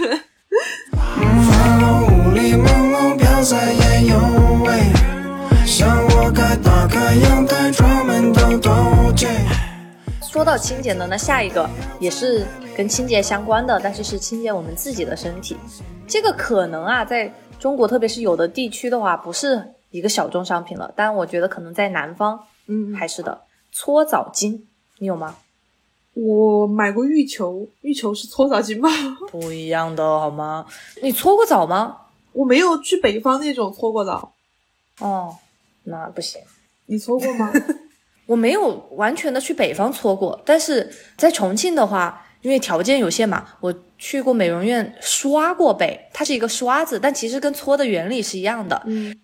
[10.34, 11.70] 说到清洁呢，那下一个
[12.00, 12.44] 也是
[12.76, 15.56] 跟清洁相关的，但是是清洁我们自己的身体。
[16.08, 22.40] 这个可能啊，在中国特别是有的地区的话，不是一个小众商品了，但我觉得可能在南方。
[22.66, 24.60] 嗯，还是的，搓澡巾
[24.98, 25.36] 你有吗？
[26.16, 28.90] 我买过浴球，浴球是搓澡巾吗？
[29.30, 30.66] 不一样的好吗？
[31.04, 31.96] 你搓过澡吗？
[32.32, 34.34] 我没有去北方那种搓过澡。
[34.98, 35.36] 哦，
[35.84, 36.42] 那不行。
[36.88, 37.54] 你搓过吗？
[38.26, 48.82] 我没有完全的去北方搓过，但是在重庆的话，因为条件有限嘛，我去过美容院刷过背，它是一个刷子，但其实跟搓的原理是一样的。
[48.86, 49.16] 嗯，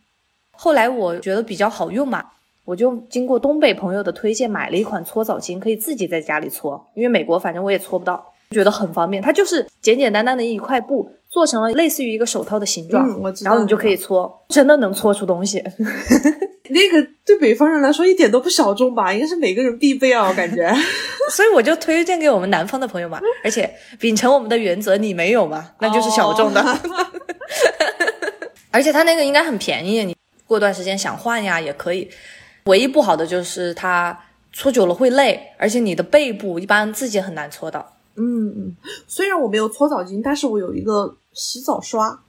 [0.51, 2.23] 后来我觉得比较好用嘛。
[2.65, 8.33] 我就经过东北朋友的推荐买了一款搓澡巾，可以自己在家里搓，因为美国反正我也搓不到。
[8.51, 9.21] 觉得很方便。
[9.21, 13.07] 它就是简简单单的一块布，做成了类似于一个手套的形状，
[13.43, 15.63] 然后你就可以搓，真的能搓出东西。
[16.69, 19.13] 那个对北方人来说一点都不小众吧？
[19.13, 20.73] 应该是每个人必备啊，我感觉。
[21.31, 26.61] 所以我就推荐给我们南方的朋友嘛， 而且秉承我们的原则，你没有嘛，那就是小众的。
[28.71, 32.09] 而且它那个应该很便宜，你过段时间想换呀也可以。
[32.65, 34.17] 唯一不好的就是它
[34.53, 37.95] 搓久了会累，而且你的背部一般自己很难搓到。
[38.15, 38.75] 嗯嗯，
[39.07, 42.19] 虽然我没有搓澡巾，但是我有一个洗澡刷，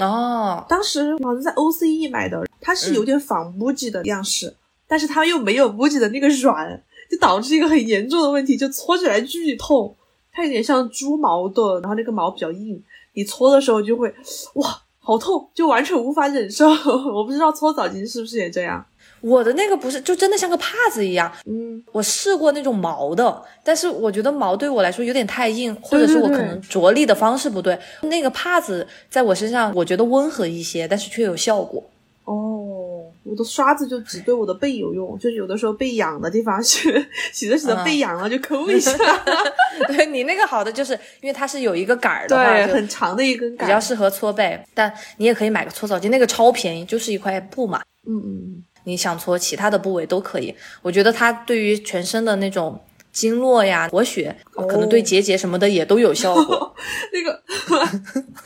[0.00, 4.54] 哦，当时好像在 OCE 买的，它是有点仿 MUJI 的样式，
[4.88, 9.94] 但是它又没有 MUJI 的那个软，就导致一个很严重的问题，就搓起来巨痛。
[10.32, 12.82] 它有点像猪毛的，然后那个毛比较硬，
[13.14, 14.14] 你搓的时候就会
[14.54, 16.68] 哇好痛，就完全无法忍受。
[17.12, 18.84] 我不知道搓澡巾是不是也这样？
[19.20, 21.30] 我的那个不是，就真的像个帕子一样。
[21.46, 27.78] 嗯，我试过那种毛的，但是我觉得毛对我来说有点太硬，或者是我可能着力的方式不对。
[28.02, 31.82] 那个帕子在我身上，我觉得温和一些，但是却有效果。
[32.24, 36.88] 哦，我的刷子就只对我的背有用，就是有的时候背痒的地方洗
[37.32, 38.92] 洗着洗着嗯背痒了就抠一下，
[39.88, 44.58] 对你那个好的，就是因为它是有一个杆儿的话，对，很长的一根杆，比较适合搓背。
[44.74, 47.82] 但你也可以买个搓澡巾，那个超便宜，就是一块布嘛。
[48.06, 50.54] 嗯嗯你想搓其他的部位都可以。
[50.82, 52.80] 我觉得它对于全身的那种
[53.12, 56.74] 经络呀、活血，哦可能对结节什么的也都有效果。
[56.76, 57.42] 嗯， 那个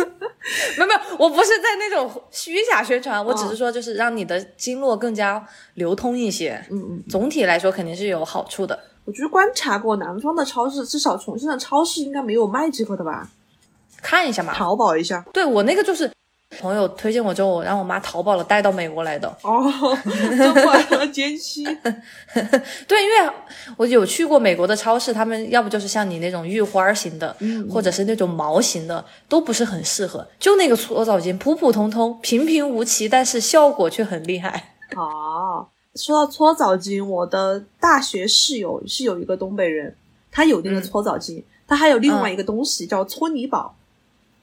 [0.76, 5.42] 没有没有，我不是在那种虚假宣传，我只哦是说就是让你的经络更加
[5.74, 6.62] 流通一些。
[6.70, 8.78] 嗯嗯，总体来说肯定是有好处的。
[9.06, 13.28] 我就是观察过南方的超市，至少重庆的超市应该没有卖这个的吧？
[14.02, 15.24] 看一下嘛，淘宝一下。
[15.32, 16.10] 对我那个就是
[16.60, 19.28] 朋友推荐我之后，我让我妈淘宝了带到美国来的。
[19.42, 19.64] 哦，
[20.88, 21.64] 这么奸妻。
[22.86, 23.32] 对，因为
[23.76, 30.26] 我有去过美国的超市，他们要不就是像你那种玉花型的，嗯或者是那种毛型的，都不是很适合。
[30.38, 34.74] 就那个搓澡巾，普普通通、平平无奇，但是效果却很厉害。
[34.96, 39.96] 哦，说到搓澡巾，我的大学室友是有一个东北人，
[40.30, 43.74] 他有那个搓澡巾，他还有另外一个东西叫搓泥宝，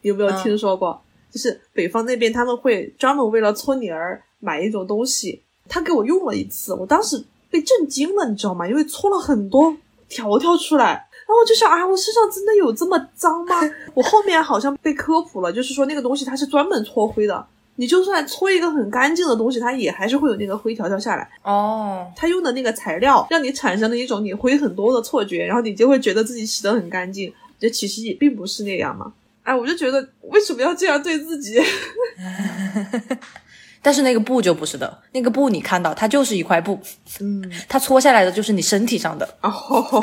[0.02, 1.02] 有没有嗯听说过？
[1.32, 8.68] 就是北方那边他们会专门为了搓泥儿买一种东西，他给我用了一次，我当时被震惊了，你知道吗？
[8.68, 9.76] 因为搓了很多
[10.10, 11.08] 条条出来。
[11.28, 13.56] 然后我就想啊，我身上真的有这么脏吗？
[13.96, 21.30] 我后面好像被科普了，就是说那个东西它是专门搓灰的，你就算搓一个很干净的东西，它也还是会有那个灰条条下来。
[21.44, 29.14] 哦，它用的那个材料让你产生了一种你灰很多的错觉，然后你就会觉得自己洗得很干净，这其实也并不是那样嘛。
[29.44, 31.60] 哎，我就觉得为什么要这样对自己？
[33.84, 36.80] 但是那个布就不是的，那个布你看到它就是一块布，
[37.20, 39.28] 嗯，它搓下来的就是你身体上的。
[39.42, 40.00] 哦，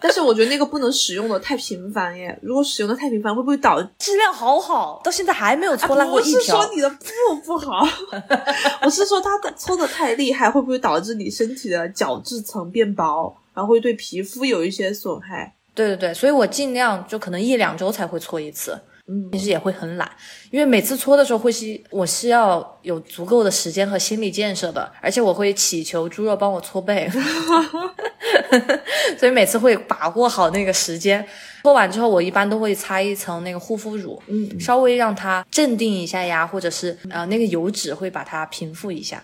[0.00, 3.88] 但是我觉得那个不能使用的太频繁耶，如果使用的太频繁，会不会导致？
[3.98, 6.32] 质量好好，到现在还没有搓烂过一条。
[6.34, 7.86] 不是说你的布不好，
[8.82, 15.54] 我是说它的搓的太厉害，会不会导致你身体的角质层变薄，然后会对皮肤有一些损害？
[15.76, 18.76] 对对对，所以我尽量就可能一两周才会搓一次。
[19.08, 20.10] 嗯其实也会很懒，
[20.50, 27.08] 因为每次搓的时候会是我是要有足够的时间和心理建设的，而且我会祈求猪肉帮我搓背，
[29.16, 31.24] 所以每次会把握好那个时间。
[31.62, 39.22] 搓完之后，我一般都会擦一层那个护肤乳，嗯，稍微让它镇定一下呀，或者是呃那个油脂会把它平复一下。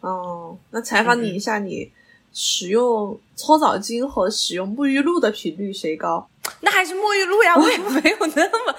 [0.00, 1.90] 哦，那采访你一下，你
[2.32, 6.28] 使用搓澡巾和使用沐浴露的频率谁高？
[6.60, 8.74] 那还是沐浴露呀，我也没有那么，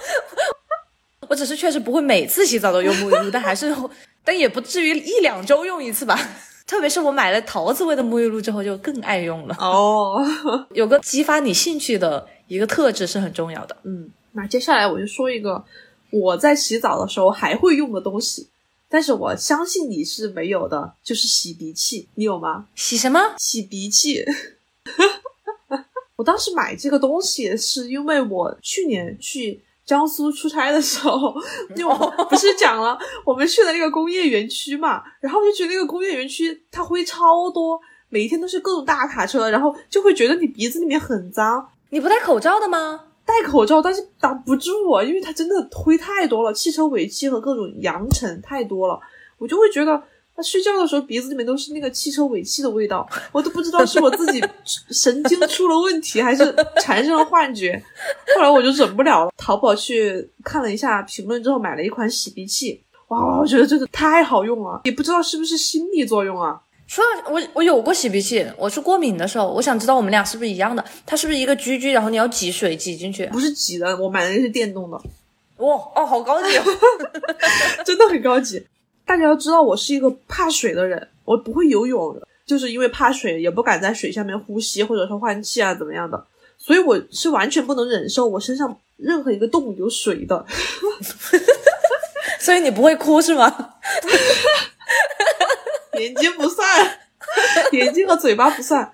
[1.28, 3.74] 我只是确实不会每次洗澡都用沐浴露，但还是，
[4.24, 6.18] 但也不至于一两周用一次吧。
[6.66, 9.54] 特别是我买了桃子味的沐浴露之后，就更爱用了。
[9.60, 10.24] 哦，
[10.72, 13.76] 有个激发你兴趣的一个特质是很重要的。
[13.84, 15.62] 嗯，那接下来我就说一个
[16.10, 18.48] 我在洗澡的时候还会用的东西，
[18.94, 22.66] 但是我相信你是没有的，就是洗鼻器，你有吗？
[22.76, 23.34] 洗什么？
[23.36, 24.24] 洗鼻器。
[26.14, 31.34] 我当时买这个东西是因为我去年去江苏出差的时候，
[31.74, 37.80] 因为我不是讲了我们去的那个工业园区嘛，然后我就觉得那个工业园区它灰超多，
[38.10, 41.68] 每一天都是各种大卡车，然后就会觉得你鼻子里面很脏。
[41.90, 43.06] 你不戴口罩的吗？
[43.26, 49.00] 戴口罩，但是挡不住啊，因为它真的灰太多了，汽车尾气和各种扬尘太多了，
[49.38, 50.02] 我就会觉得，
[50.36, 54.44] 他睡觉的时候鼻子里面都是那个汽车尾气的味道， 我都不知道是我自己
[54.90, 57.82] 神经出了问题，还是产生了幻觉。
[58.36, 62.82] 后来我就忍不了了，淘宝去看了一下评论之后，买了一款洗鼻器。
[63.08, 66.60] 哇，我觉得真的太好用了，也不知道是不是心理作用啊。
[66.94, 70.84] 说到我，我有过洗鼻器，我是过敏的时候，我想知道我们俩是不是一样的？
[71.04, 73.26] 它是不是一个居居，然后你要挤水挤进去？
[73.26, 74.96] 不是挤的，我买的那是电动的。
[75.56, 76.62] 哇哦，好高级，哦
[77.84, 78.64] 真的很高级。
[79.04, 86.24] 大家要知道，我是一个怕水的人，我不会游泳，就是因为怕水，也不敢在水下面呼吸或者说换气啊怎么样的，
[86.58, 90.46] 所以我是完全不能忍受我身上任何一个洞有水的。
[92.38, 93.74] 所以你不会哭是吗？
[95.98, 96.66] 眼睛不算，
[97.72, 98.90] 眼睛和嘴巴不算。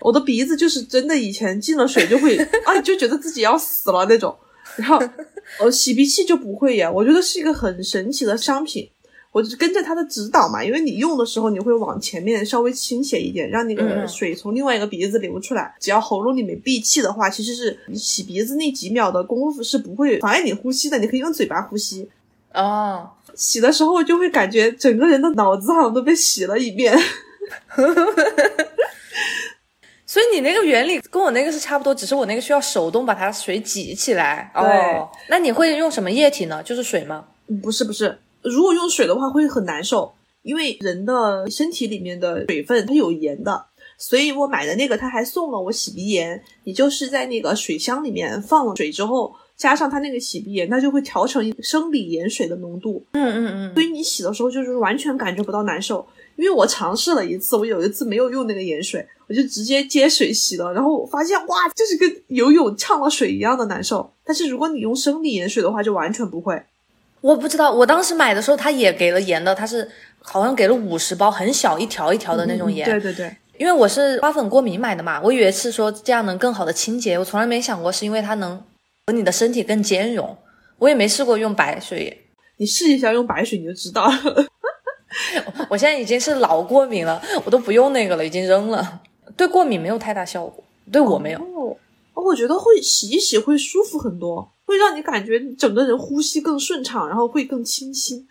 [0.00, 4.36] 我的鼻子就是真的，以前进了水就会啊，就觉得自己要死了那种。
[4.76, 5.02] 然后，
[5.60, 6.90] 呃，洗鼻器就不会呀。
[6.90, 8.88] 我觉得是一个很神奇的商品。
[9.32, 15.74] 我就跟着它的指导嘛，因为你用的时候你会往前面稍微倾斜一点，让那个水从另外一个鼻子流出来。
[15.80, 20.98] 只要喉咙里面闭气的话，其实是你洗鼻子那几秒的功夫是不会妨碍你呼吸的。
[20.98, 22.08] 你可以用嘴巴呼吸。
[22.52, 26.96] 哦，洗的时候就会感觉整个人的脑子好像都被洗了一遍。
[30.06, 34.50] 所以你那个原理跟我那个是差不多，只是我那个需要手动把它水挤起来。
[34.54, 36.62] 哦，那你会用什么液体呢？
[36.62, 37.24] 就是水吗？
[37.62, 38.16] 不是，不是。
[38.42, 43.66] 如果用水的话会很难受，因为人的身体里面的水分它有盐的，
[43.98, 46.40] 所以我买的那个他还送了我洗鼻盐。
[46.62, 53.04] 你就是在那个水箱里面放了水之后，加上它那个洗鼻盐，它就会调成生理盐水的浓度。
[53.12, 53.74] 嗯嗯嗯。
[53.74, 56.06] 所以你洗的时候就是完全感觉不到难受。
[56.36, 64.12] 因为我尝试了一次，我有一次没有用那个盐水，我就直接接水洗了，然后我发现哇，就是跟游泳呛了水一样的难受。
[64.24, 66.60] 但是如果你用生理盐水的话，就完全不会。
[67.20, 69.88] 我不知道，我当时买的时候他也给了盐的，他是
[70.20, 72.84] 好像给了五十包，很小一条一条的那种盐。
[72.84, 78.60] 对对对，因为我是花粉过敏买的嘛，我以为是说这样能更好的清洁，我从来没想过是因为它能
[79.06, 80.36] 和你的身体更兼容。
[80.78, 84.46] 我也没试过用白水，你试一下用白水你就知道了。
[85.68, 89.02] 我现在已经是老过敏了，我都不用那个了，已经扔了。
[89.36, 91.38] 对过敏没有太大效果，对我没有。
[92.14, 94.50] 哦，我觉得会洗一洗会舒服很多。
[94.66, 98.26] 会让你感觉整个人呼吸更顺畅，然后会更清新。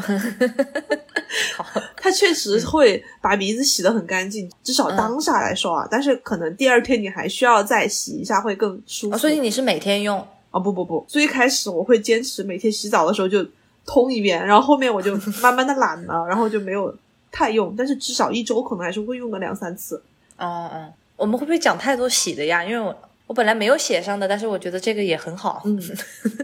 [1.56, 1.64] 好，
[1.96, 5.86] 它确实会把鼻子洗得很干净，至少当下来说啊。
[5.90, 9.18] 但是可能第二天你还需要再洗一下，会更舒服。
[9.18, 10.18] 所以你是每天用？
[10.50, 13.46] 啊不不不，最开始我会坚持每天洗澡的时候就
[13.84, 16.94] 通一遍，然后后面我就 慢慢的懒了，然后就没有
[17.30, 17.74] 太用。
[17.76, 20.02] 但是至少一周可能还是会用个两三次。
[20.38, 22.64] 哦哦，我们会不会讲太多洗的呀？
[22.64, 22.96] 因为我。
[23.28, 25.60] 我本来没有写上的，但是我觉得这个也很好。
[25.66, 25.78] 嗯，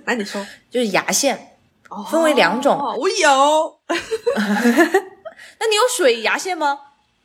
[0.05, 1.54] 那你说， 就是牙线，
[2.11, 2.79] 分为两种。
[2.99, 6.79] 我有， 那你有水牙线吗？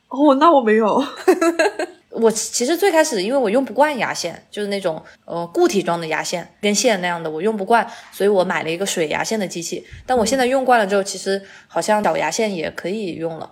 [0.08, 1.04] 哦，那我没有。
[2.10, 9.86] 我其实最开始因为我用不惯牙线，就是那种呃固体状的牙线跟线那样的，我用不惯，所以我买了一个水牙线的机器。
[10.04, 13.48] 但我现在用惯了之后，其实好像小牙线也可以用了。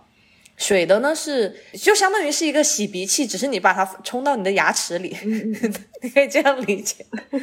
[0.59, 5.16] 水的呢是就相当于是一个洗鼻器，只是你把它冲到你的牙齿里，
[6.03, 7.07] 你可以这样理解。
[7.12, 7.40] 哎，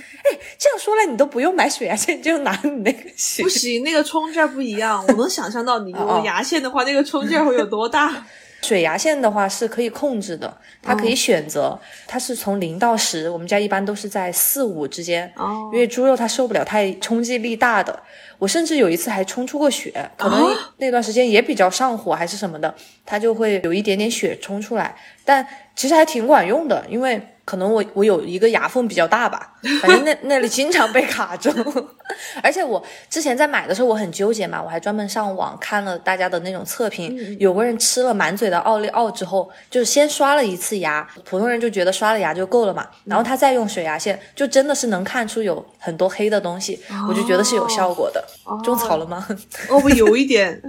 [0.59, 3.41] 这样说来你都不用买水牙线，就拿你那个洗。
[3.41, 5.03] 不行，那个冲劲儿不一样。
[5.07, 8.25] 我能想象到你 用牙线的话，那个冲劲儿会有多大。
[8.65, 15.31] 水牙线的话是可以控制的，它可以选择，它是从零到十，我们家一般都是在四五之间，
[15.71, 18.01] 因为猪肉它受不了太冲击力大的。
[18.39, 22.73] 我甚至有一次还冲出过血，可能那段时间也比较上火还是什么的，
[23.05, 27.21] 它就会有一点点血冲出来，但其实还挺管用的，因为。
[27.45, 31.49] 可能我我有一个牙缝比较大吧， 反正那那里经常被卡住，
[32.41, 48.23] 而且我之前在买的时候我很纠结嘛，我还专门上网看了大家的那种测评，有个人吃了满嘴的奥利奥之后，就是先刷了一次牙，普通人就觉得刷了牙就够了嘛，然后他再用水牙线，就真的是能看出有很多黑的东西，我就觉得是有效果的。
[48.63, 49.25] 种草了吗？
[49.69, 50.59] 哦，我有一点，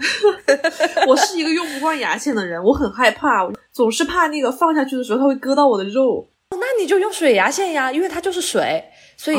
[1.09, 6.29] 我是一个用不惯牙线的人，我很害怕，总是怕那个放下去的时候它会割到我的肉。
[6.51, 8.85] 那你就用水牙线呀，因为它就是水，
[9.17, 9.39] 所以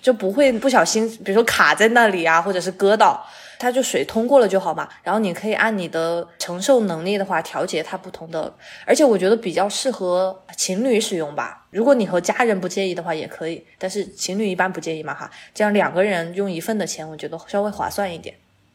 [0.00, 3.24] 就不会不小心，比如说卡在那里啊，或者是割到，
[3.58, 4.88] 它就水通过了就好嘛。
[5.02, 8.52] 然后你可以按你的承受能力的话调节它不同的，
[8.84, 11.66] 而且我觉得比较适合情侣使用吧。
[11.70, 15.30] 如果你和家人不介意的话也可以，但是情侣一般不介意嘛哈。
[15.54, 18.34] 这样两个人用一份的钱，我觉得稍微划算一点。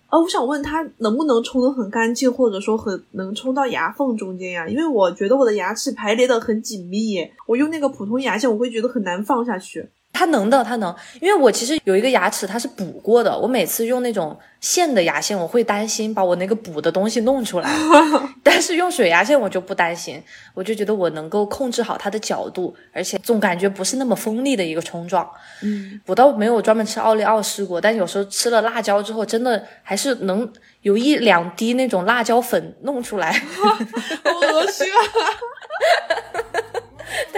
[0.10, 4.68] 哦，我想问它能不能冲得很干净，或者说很能冲到牙缝中间呀？
[4.68, 9.90] 因为我觉得我的牙齿排列的很紧密，我用那个普通牙线我会觉得很难放下去。
[10.16, 17.70] 它能的，它能，因为我其实有一个牙齿它是补过的，我每次用那种线的牙线，我会担心把我那个补的东西弄出来，
[18.42, 25.30] 但是用水牙线我就不担心，我就觉得我能够控制好它的角度，而且总感觉不是那么锋利的一个冲撞。
[25.62, 30.50] 嗯，我倒没有专门吃奥利奥试过，但有时候吃了辣椒之后，真的还是能
[30.82, 34.98] 有一两滴那种辣椒粉弄出来，好恶心啊！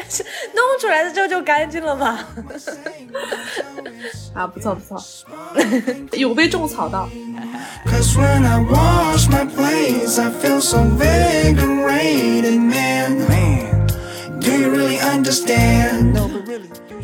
[0.55, 2.25] 弄出来的就就干净了吗？
[4.33, 5.03] 啊，不错不错，
[6.17, 7.09] 有被种草到。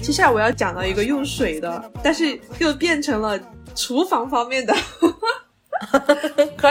[0.01, 3.39] 接下来我要讲到一个用水的，但是又变成了
[3.73, 4.75] 厨房方面的，
[6.57, 6.69] 可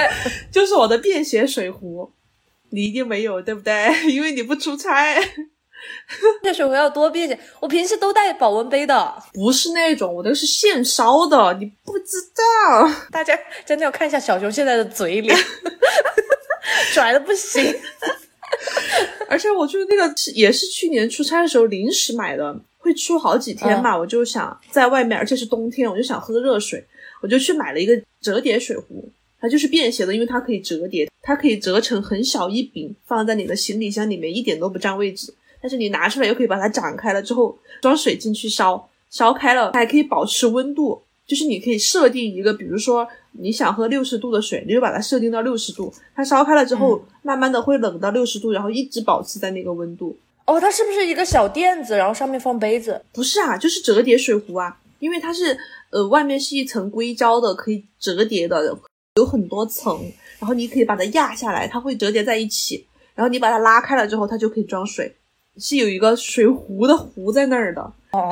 [0.51, 2.12] 就是我的便携水壶，
[2.70, 3.91] 你一定没有，对不对？
[4.12, 5.16] 因为你不出差。
[6.43, 9.14] 这水壶要多便携，我平时都带保温杯的。
[9.33, 12.91] 不是那种，我那个是现烧的，你不知道。
[13.11, 15.37] 大家真的要看一下小熊现在的嘴脸，
[16.95, 17.74] 拽的不行。
[19.28, 26.85] 而且我就是那个是也是去年出差的时候临时买的，会出好几天嘛，我就想在外面，而且是冬天，我就想喝热水，
[27.22, 29.11] 我就去买了一个折叠水壶，
[29.41, 35.33] 它就是便携的，因为它可以折叠，它可以折成很小一柄，放在你的行李箱里面，一点都不占位置。
[35.63, 50.17] 但是你拿出来又可以把它展开了之后装水进去烧，烧开了它还可以保持温度，就是你可以设定一个，比如说你想喝六十度的水，你就把它设定到六十度，它烧开了之后，慢慢的会冷到六十度，然后一直保持在那个温度。
[50.45, 53.01] 哦，它是不是一个小垫子，然后上面放杯子？
[53.13, 55.57] 不是啊，就是折叠水壶啊，因为它是
[55.91, 58.77] 呃外面是一层硅胶的，可以折叠的，
[59.15, 60.01] 有很多层，
[60.41, 62.85] 然后你可以把它压下来，它会折叠在一起，
[63.15, 65.15] 然后你把它拉开了之后，它就可以装水，
[65.59, 67.80] 是有一个水壶的壶在那儿的，
[68.12, 68.30] 哦，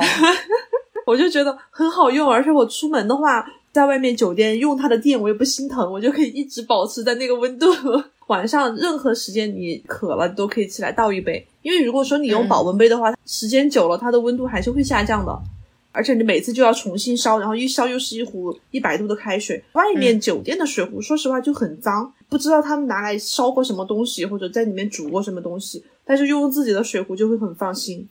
[1.05, 7.67] 我就觉得很好用，而且我出门的话，在外面酒店用它的电，我也不心疼，我就可以一直保持在那个温度。
[8.27, 11.45] 晚上任何时间你渴了，都可以起来倒一杯。
[11.61, 15.37] 因为如果说你用保温杯的话，时间久了它的温度还是会下降的，
[15.91, 19.61] 而且你每次就要重新烧，然后一烧又是一壶一百度的开水。
[19.73, 25.83] 外面酒店的水壶，说实话就很脏，不知道他们拿来烧过什么东西，或者在里面煮过什么东西。
[26.11, 28.05] 但是用自己的水壶就会很放心。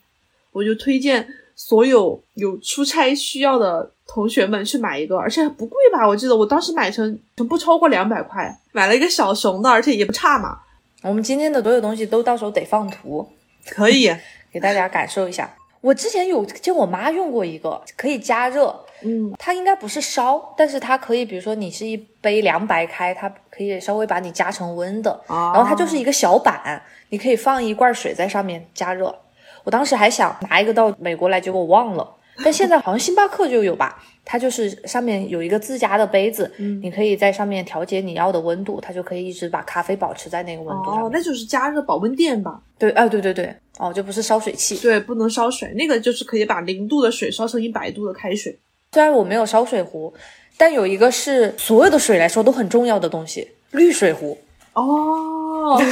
[0.52, 6.08] 我就推荐所有有出差需要的同学们去买一个，而且不贵吧？
[6.08, 10.60] 我记得我当时买成不超过两百块，买了一个小熊的，而且也不差嘛。
[11.02, 13.28] 我们今天的所有东西都到时候得放图，
[13.68, 14.10] 可以，
[14.50, 15.54] 给大家感受一下。
[15.82, 29.14] 我之前有见我妈用过一个，可以加热，嗯，它应该不是烧，但是它可以，比如说你是一杯凉白开，它可以稍微把你加成温的，然然后它就是一个小板，你可以放一罐水在上面加热。
[29.64, 32.16] 我当时还想拿一个到美国来，结果我忘了。
[32.42, 41.04] 但现在好像星巴克就有吧，它就是上面有一个自家的杯子，嗯你可以在上面调节你要的温度，它就可以一直把咖啡保持在那个温度上。
[41.04, 42.58] 哦，那就是加热保温垫吧？
[42.78, 44.74] 对，啊，对对对，哦，就不是烧水器。
[44.78, 48.58] 对，不能烧水，那个就是可以把零度的水烧成一百度的开水。
[48.92, 50.12] 虽然我没有烧水壶，
[50.56, 54.36] 但有一个是所有的水来说都很重要的东西——滤水壶。
[54.72, 55.80] 哦，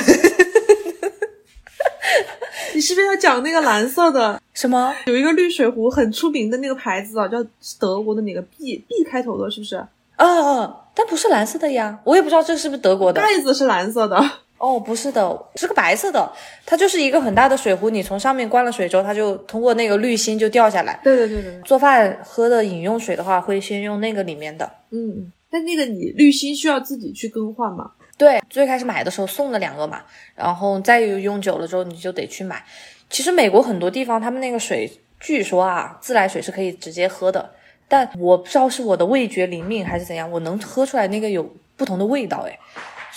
[2.74, 4.42] 你是不是要讲那个蓝色的？
[4.53, 4.92] 什么？
[5.07, 7.38] 有一个滤水壶很出名的那个牌子啊，叫
[7.78, 9.76] 德国的哪个 B B 开头的，是不是？
[10.16, 13.20] 嗯嗯，但不是蓝色的呀，我也不知道这是不是德国的。
[13.20, 14.20] 盖子是蓝色的。
[14.59, 16.30] 哦，不是的，是个白色的，
[16.66, 20.98] 它就是一个很大的水壶，你从上面灌了水之后，它就通过那个滤芯就掉下来。
[21.04, 24.68] 对对对对，做饭喝的饮用水的话，会先用那个里面的。
[24.90, 27.92] 嗯，但那个你滤芯需要自己去更换吗？
[28.16, 30.02] 对，最开始买的时候送了两个嘛，
[30.34, 32.64] 然后再用久了之后你就得去买。
[33.09, 34.90] 其实美国很多地方他们那个水，
[35.20, 37.48] 据说啊，自来水是可以直接喝的，
[37.86, 42.59] 但我不知道是我的味觉灵敏还是怎样，我能喝出来那个有不同的味道诶。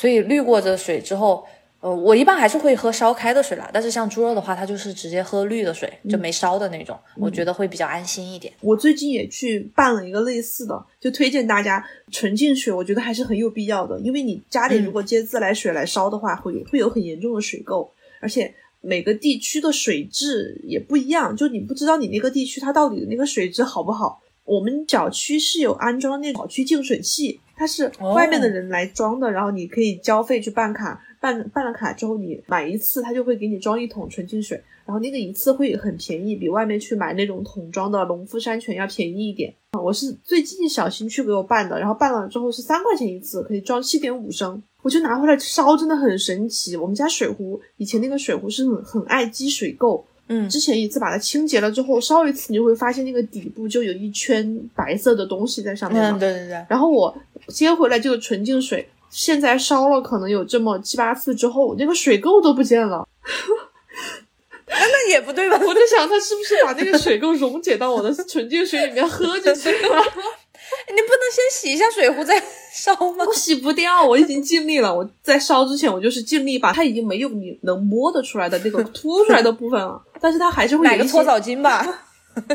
[0.01, 1.45] 所以滤过的水之后，
[1.79, 3.69] 呃，我一般还是会喝烧开的水啦。
[3.71, 8.51] 但是像猪肉的话，它就是直接喝绿的水，就没烧的那种，我觉得会比较安心一点。
[8.61, 13.99] 我最近也去办了一个类似的，就推荐大家纯净水，我觉得还是很有必要的。
[13.99, 17.87] 因为你家里如果接自来水来烧的话，会有会有很严重的水垢，
[18.19, 24.19] 而且每个地区的水质也不一样，就你不知道你那个地区它到底的那个水质好不好。
[24.43, 39.53] 我们小区是有安装那小区净水器，它是外面的人来装的，然后你可以交费去办卡，办办了卡之后，你买一次，他就会给你装一桶纯净水，然后那个一次会很便宜，比外面去买那种桶装的农夫山泉要便宜一点。
[39.73, 46.75] 啊我是最近小新去给我办的，然后办了之后是三块钱一次，可以装七点五升，我就拿回来烧，真的很神奇。
[46.75, 50.03] 我们家水壶以前那个水壶是很很爱积水垢。
[50.33, 57.13] 嗯之前一次把它清洁了之后烧一次，你就会发现那个底部就有一圈白色的东西在上面对对对，然后我
[57.49, 63.05] 接回来这个纯净水，现在烧了可能有这么七八次之后，那个水垢都不见了。
[64.73, 65.59] 那也不对吧？
[65.67, 70.01] 我在想，他是不是把那个水垢溶解到我的纯净水里面喝进去了？
[70.87, 72.41] 你不能先洗一下水壶再
[72.73, 73.33] 烧吗我？
[73.33, 74.93] 洗不掉，我已经尽力了。
[74.93, 82.05] 我在烧之前，我就是尽力把它已经没有你能摸得出来的那个凸出来的部分了，但是它还是会买个搓澡巾吧。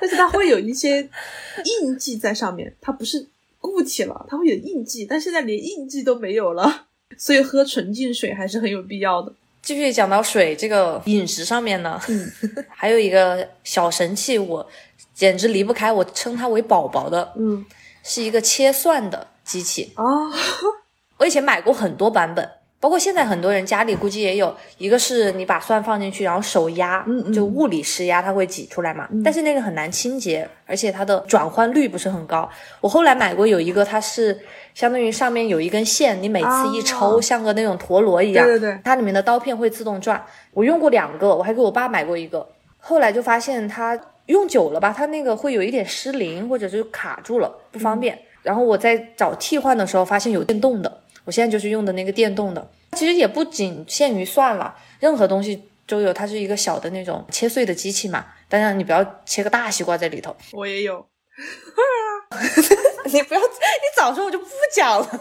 [0.00, 1.08] 但是它会有一些
[1.82, 3.26] 印记在上面，它不是
[3.60, 6.86] 固体了，它会有印记，但现在连印记都没有了，
[7.18, 9.32] 所以喝纯净水还是很有必要的。
[9.60, 12.32] 继续讲到水这个饮食上面呢，嗯
[12.70, 14.66] 还有一个小神器，我
[15.18, 17.66] 简直离不开，我称它为宝宝的，嗯
[18.04, 19.92] 是一个切蒜的机器。
[19.96, 20.04] 啊，
[21.18, 22.48] 我以前买过很多版本，
[22.78, 24.54] 包括现在很多人家里估计也有。
[24.78, 29.08] 一个是你把蒜放进去，然后手压，嗯嗯就物理施压，它会挤出来嘛。
[29.24, 32.48] 但是那个很难清洁，而且它的转换率不是很高。
[32.80, 34.38] 我后来买过有一个，它是
[34.72, 40.24] 相当于上面有一根线，你每次一抽，哦像个那种陀螺一样，对对对它里面的刀片会自动转。
[40.52, 42.48] 我用过两个，我还给我爸买过一个。
[42.78, 43.98] 后来就发现它
[44.28, 48.18] 用久了吧，它那个会有一点失灵，或者是卡住了，不方便。
[48.42, 52.70] 然后我在找替换的时候，发现有电动的，我现在就是用的那个电动的。
[52.92, 58.24] 其实也不仅限于蒜了，任何东西都有，它是一个小的那种切碎的机器嘛。
[58.48, 61.06] 当然你不要切个大西瓜在里头，我也有。
[63.06, 63.46] 你不要，你
[63.96, 65.06] 早说我就不讲了。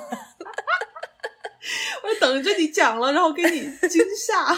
[2.03, 4.57] 我等着你讲了，然后给你惊吓。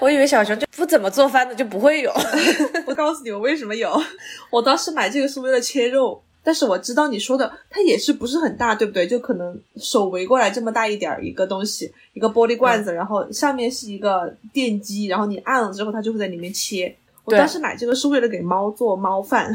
[0.00, 2.12] 我以为小熊就不怎么做饭的就不会有。
[2.86, 3.90] 我告诉你，我为什么有。
[4.50, 9.06] 我当时买这个是为了切肉，但是我知道你说的，它也是不是很大，对不对？
[9.06, 16.94] 就可能手围过来这么大一点儿一个东西，一个玻璃罐子，然后上面是一个电机，然后你按了之后，它就会在里面切。
[17.24, 19.54] 我当时买这个是为了给猫做猫饭，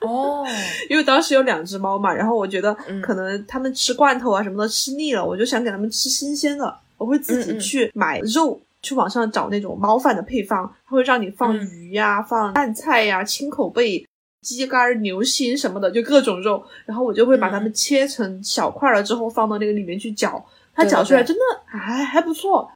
[0.00, 0.46] 哦，
[0.88, 8.58] 因为当时有两只猫嘛，然后我觉得嗯可能它们吃罐头啊什么的吃腻了，我就想给它们吃新鲜的，我会自己去买肉。
[8.86, 14.06] 去网上找那种猫饭的配方，它会让你放嗯鱼呀、放拌菜呀、青口贝、
[14.42, 16.64] 鸡肝、牛心什么的，就各种肉。
[16.84, 20.46] 然后我就会把它们切成小块了之后，放到那个里面去搅。
[20.72, 22.70] 它搅出来真的还还不错。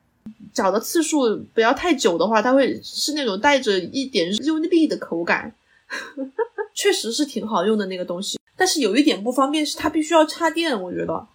[0.53, 5.55] 搅的次数不要太久的话，它会是那种带着一点肉粒的口感。
[6.75, 11.27] 确实是挺好用的那个东西，但是有一点不方便是它必须要插电，我觉得。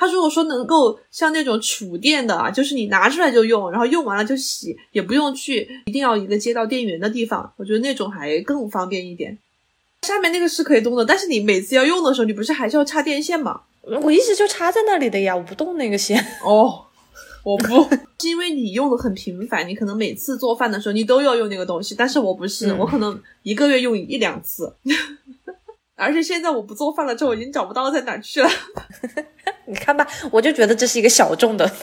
[0.00, 9.36] 它如果说能够像那种储电的啊，就是你拿出来就用，然后用完了就洗，也不用去一定要一个接到电源的地方，我觉得那种还更方便一点。
[10.00, 13.60] 下面那个是可以动的，但是你每次要用的时候，你不是还是要插电线吗？
[14.02, 16.18] 我一直就插在那里的呀，我不动那个线。
[16.42, 16.86] 哦，
[17.44, 17.66] 我不
[18.20, 24.72] 是因为你用的很频繁，你可能每次做饭的时候你都要用那个东西，但是我不是，嗯我可能一个月用一两次。
[26.00, 28.48] 而且现在我不做饭了之后，我已经找不到在哪儿去了。
[29.66, 31.70] 你看吧，我就觉得这是一个小众的。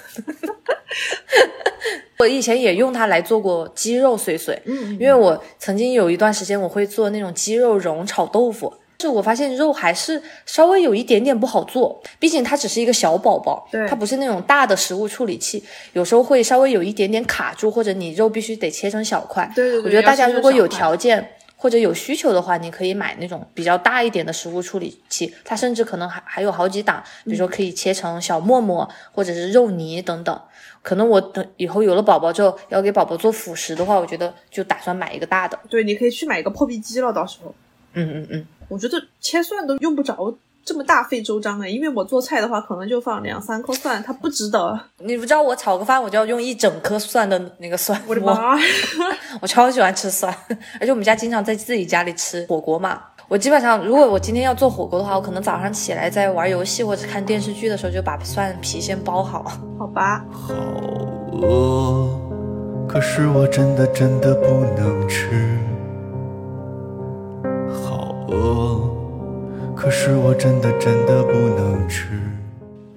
[2.20, 15.64] 我以前也用它来做过鸡肉碎碎，嗯因为我曾经有一段时间我会做那种鸡肉蓉炒豆腐，是我发现肉还是稍微有一点点不好做，毕竟它只是一个小宝宝，对它不是那种大的食物处理器，
[15.94, 19.50] 有时候会稍微有一点点卡住，或者你肉必须得切成小块。
[19.56, 21.34] 对对对我觉得大家如果有条件。
[21.58, 30.42] 或者有需求的话，你可以买那种比较大一点的食物处理器，它甚至可能还还有好几档，比如说可以切成小沫沫或者是肉泥等等。
[30.84, 35.60] 可能我等以后有了宝宝之后，要给宝宝做辅食的话，我觉得就打算买一个大的。
[35.68, 37.54] 对，你可以去买一个破壁机了，到时候。
[37.94, 40.32] 嗯嗯嗯，我觉得切蒜都用不着
[40.68, 44.78] 这么大费周章哎，因为我做菜的话，可能就放两三颗蒜，它不值得。
[44.98, 48.54] 你不知道我炒个饭我就要用一整颗蒜的那个蒜，我的妈！
[49.40, 50.36] 我超喜欢吃蒜，
[50.82, 53.00] 而且我们家经常在自己家里吃火锅嘛。
[53.30, 59.46] 我基本上，如果我今天要做火锅的话，我可能早上起来在玩游戏或者看电视剧的时候，就把蒜皮先剥好。
[59.80, 60.54] 好吧，好
[61.32, 62.10] 饿，
[62.90, 65.58] 可是我真的真的不能吃。
[67.72, 68.97] 好饿，
[69.78, 72.27] 可是我真的真的不能吃。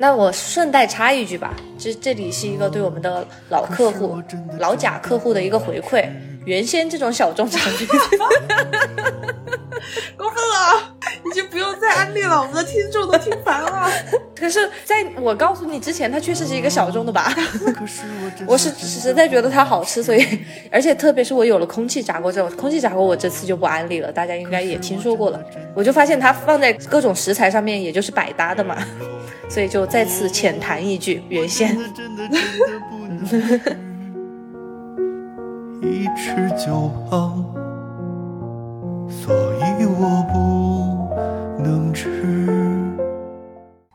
[0.01, 4.19] 那我顺带插一句吧，这这里是一个对我们的老客户、
[4.59, 6.09] 老甲客户的一个回馈。
[6.47, 7.87] 原先这种小众产品，
[10.17, 10.97] 过分了，
[11.27, 13.91] 已经不用再安利了，我们的听众都听烦了。
[14.35, 17.31] 可是在我告诉你之前，它确实是一个小众的吧？
[17.77, 20.27] 可是我真的 我是实在觉得它好吃，所以
[20.73, 25.39] 而且特别是我有了空气炸锅之后，空气炸锅我这次就不安利了，大家应该也听说过了。
[25.75, 28.79] 我就发现它放在各种食材上面，也就是百搭的嘛，
[29.51, 33.37] 所以就再次浅谈一句，原先真的真的真的不能吃。
[35.83, 37.45] 一吃就胖，
[39.11, 42.09] 所以我不能吃。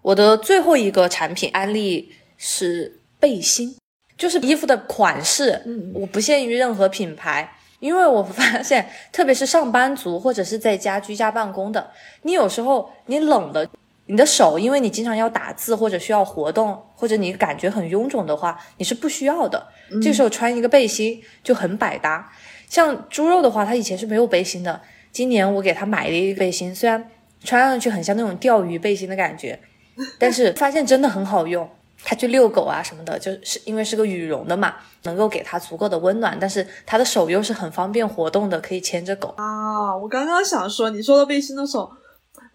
[0.02, 3.78] 我的最后一个产品安利是背心，
[4.18, 7.50] 就是衣服的款式，嗯我不限于任何品牌。
[7.80, 11.92] 因为我发现， 特别是上班族或者是在家居家办公的，
[12.24, 13.70] 你有时候你冷的，
[14.08, 19.68] 你的手因为你经常要打字或者需要活动，或者你感觉很臃肿的话，你是不需要的。
[20.02, 22.32] 这时候穿一个背心就很百搭。
[22.70, 24.82] 像猪肉的话，它以前是没有背心的，
[25.12, 27.10] 今年我给他买了一个背心，虽然
[27.44, 29.60] 穿上去很像那种钓鱼背心的感觉，
[30.20, 31.70] 但是发现真的很好用。
[32.04, 39.34] 他去遛狗啊什么的，就是因为是个羽绒的嘛，能够给他足够的温暖，但是他的手又是很方便活动的，可以牵着狗。
[39.38, 41.90] 啊，我刚刚想说，你说到背心的时候，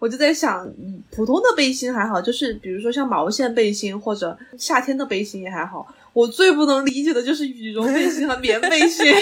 [0.01, 0.67] 我就在想，
[1.11, 5.87] 普通的背心还好，就是比如说像毛线背心或者夏天的背心也还好。
[6.11, 9.13] 我最不能理解的就是羽绒背心和棉背心。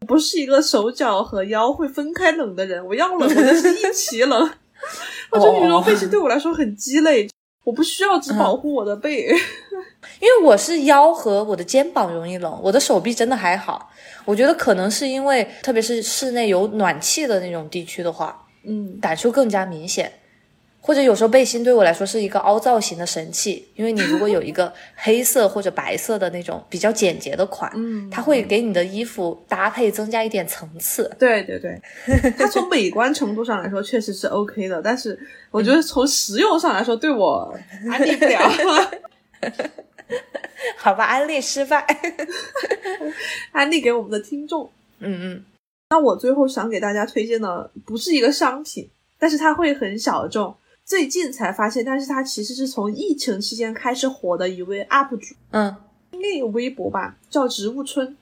[0.00, 4.50] 我 不是一个手脚和腰会分开冷的人，我要冷我就是一起冷。
[5.30, 7.28] 我觉得羽绒背心对我来说很鸡肋，
[7.64, 9.26] 我不需要只保护我的背。
[10.20, 13.90] 因为我是腰和我的肩膀容易冷，我的手臂真的还好。
[14.24, 20.12] 我觉得可能是因为，特别是室内有暖气的那种地区的话，嗯，感受更加明显。
[20.80, 31.10] 或者有时候背心对我来说是一个凹造型的神器，因为你如果有一个黑色或者白色的那种比较简洁的款，嗯它会给你的衣服搭配增加一点层次。
[31.18, 31.76] 对对对，
[32.38, 35.18] 它从美观程度上来说确实是 OK 的，但是
[35.50, 37.52] 我觉得从实用上来说，对我
[37.90, 38.48] 安利不了。
[40.78, 41.84] 好吧，安利失败。
[43.50, 44.70] 安利给我们的听众。
[45.00, 45.44] 嗯嗯，
[45.90, 55.74] 那我最后想给大家推荐的不是一个商品，但是它会很小众，最近才发现，但是它其实是从疫情期间开始火的一位 UP 主，嗯，
[56.10, 58.16] 应该有微博吧，叫植物村，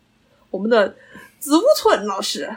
[0.51, 0.95] 我们的
[1.41, 2.55] 植物村老师，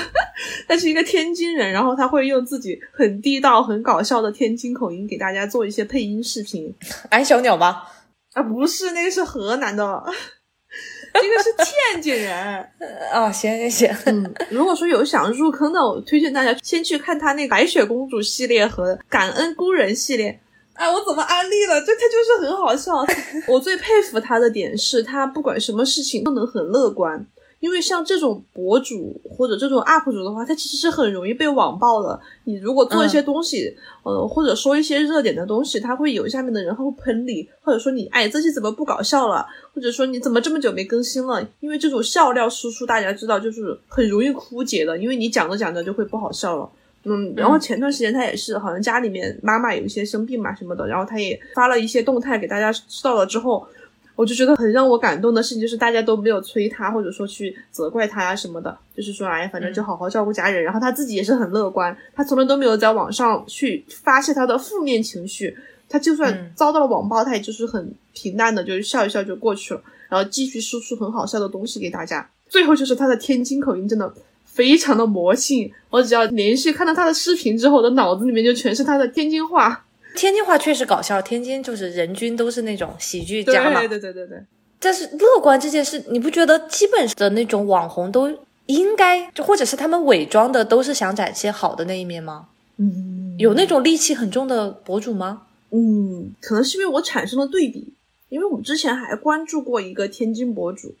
[0.68, 6.74] 他是一个天津人，然后他会用自己很地道、很搞笑的天津口音给大家做一些配音视频。
[7.08, 7.82] 安小鸟吗？
[8.34, 10.04] 啊，不是，那个是河南的，
[11.14, 12.34] 这个是天津人。
[13.12, 20.40] 啊、 行行行，嗯，如果说有想入坑的，我推荐大家先去看他那个白雪公主系列和感恩孤人系列。
[20.74, 21.80] 哎，我怎么安利了？
[21.80, 22.92] 这他就是很好笑。
[23.46, 27.24] 我最佩服他的点是他不管什么事情都能很乐观。
[27.64, 32.20] 因为像这种博主或者这种 UP 主的话，他其实是很容易被网暴的。
[32.44, 39.46] 你如果做一些东西，呃，或者说一些热点的东西，他会有下面的人会喷你，或者说你，哎，这期怎么不搞笑了？
[39.74, 41.42] 或者说你怎么这么久没更新了？
[41.60, 46.68] 因为这种笑料输出，大家知道就是很容易枯竭的，因为你讲着讲着就会不好笑了。
[47.04, 53.66] 嗯，然后前段时间他也是，好像家里面妈妈有一些生病嘛什么的，然后他也发了一些动态给大家知道了之后。
[54.16, 60.62] 我就觉得很让我感动的事情，就是大家都没有催他，或者说去责怪他呀什么的，就是说，哎，反正就好好照顾家人。
[60.62, 65.56] 然后他自己也是很乐观，他从来都没有在网上去发泄他的负面情绪。
[65.88, 72.28] 他就算遭到了网暴，他也就是很平淡的，就是笑一笑就过去了，然后继续输出很好笑的东西给大家。
[72.48, 74.12] 最后就是他的天津口音真的
[74.44, 79.84] 非常的魔性，我只要连续看到他的视频之后，我的脑子里面就全是他的天津话。
[80.14, 83.80] 天津话确实搞笑，天津就是人均都是那种喜剧家嘛。
[83.80, 84.38] 对对对对对。
[84.78, 88.30] 但是乐观这件事，你不觉得基本的那种网红都
[88.66, 92.48] 应该，就或者是他们伪装的都是想展现好的那一面吗？
[92.76, 95.42] 嗯，有那种戾气很重的博主吗？
[95.70, 97.94] 嗯，可能是因为我产生了对比，
[98.28, 100.94] 因为我之前还关注过一个天津博主，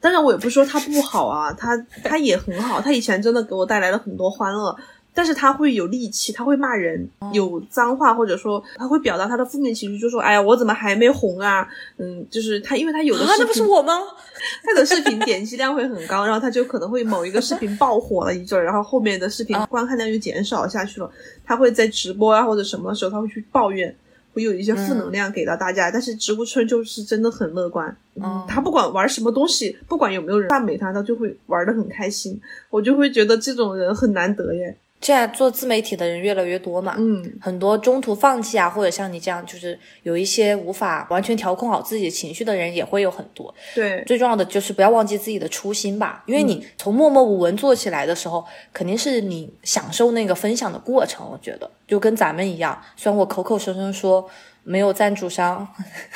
[0.00, 4.76] 当然我也不是说他不好啊，他他也很好，他以前真的给我带来了很多欢乐。
[5.12, 11.66] 但是他会有戾气，他会骂人，有脏话，或者说他会表达他的负面情绪，就说：“哎呀，我怎么还没红啊？”
[11.98, 13.92] 嗯，就是他，因为他有的啊，那不是我吗？
[14.62, 21.10] 他的视频点击量会很高，然后他就可能会某一个视频爆火了一阵儿，然后后面的视频观看量就减少下去了。
[21.44, 23.94] 他会在直播啊或者什么的时候，他会去抱怨，
[24.32, 25.90] 会有一些负能量给到大家。
[25.90, 32.40] 但是植物村就是真的很乐观，嗯，他不管玩什么东西，不管有没有人赞美他，他就会玩的很开心。
[32.70, 34.76] 我就会觉得这种人很难得耶。
[35.00, 43.54] 现在做自媒体的人越来越多嘛，嗯，很多中途放弃啊，或者像你这样，就是有一些无法完全调控好自己的情绪的人也会有很多。
[43.74, 51.26] 对，最重要的就是不要忘记自己的初心吧，因为你从默默无闻做起来的时候，肯定是你享受那个分享的过程。
[51.30, 54.28] 我觉得就跟咱们一样，虽然我口口声声说
[54.64, 55.66] 没有赞助商，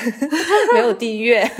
[0.74, 1.50] 没有订阅，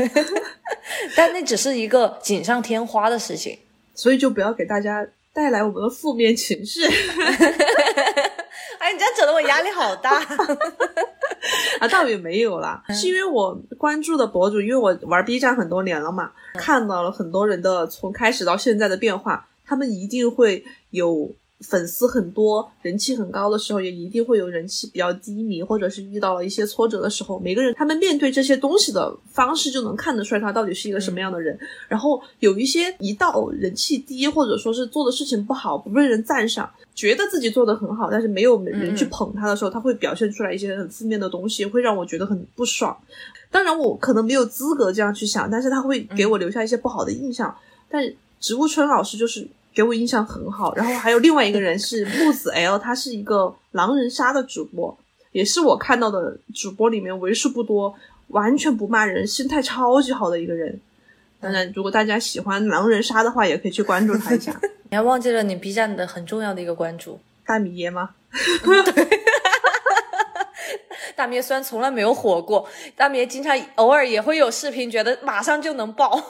[1.17, 3.59] 但那只是一个锦上添花的事情。
[3.95, 6.81] 所以就不要给大家带来我们的负面情绪。
[8.79, 10.17] 哎，你这样整的我压力好大。
[11.81, 21.35] 啊，倒也没有啦，是因为我关注的博主，因为我玩 B 站很多年了嘛，看到了很多人的从开始到现在的变化，他们一定会有。
[21.67, 27.39] 粉丝很多，人气很高的时候，也一定会有人气比较低迷，或者是遇到了一些挫折的时候。
[27.41, 31.59] 每个人他们面对这些东西的方式，就能看得出来他到底是一个什么样的人。
[31.89, 42.97] 然后有一些一到人气低，或者说是做的事情不好，不被人赞赏，觉得自己做的很好，但是没有人去捧他的时候，他会表现出来一些很负面的东西，会让我觉得很不爽。
[43.51, 47.57] 当然，我可能没有资格这样去想，但是他会给我留下一些不好的印象。
[47.89, 48.05] 但
[48.39, 49.49] 植物春老师就是。
[49.75, 54.97] 给我印象很好，然后还有另外一个人是木子 L，他是一个狼人杀的主播，
[55.33, 57.95] 也是我看到的主播里面为数不多
[58.29, 60.81] 完全不骂人、心态超级好的一个人。
[61.41, 64.59] 当然，如果大家喜欢狼人杀的话，也可以去关注他一下。
[64.89, 68.11] 你还忘记了你 B 站的很重要的一个关注大米爷吗？
[71.17, 72.67] 大米爷虽然从来没有火过，
[72.97, 76.15] 大米爷经常偶尔也会有视频，觉得马上就能爆。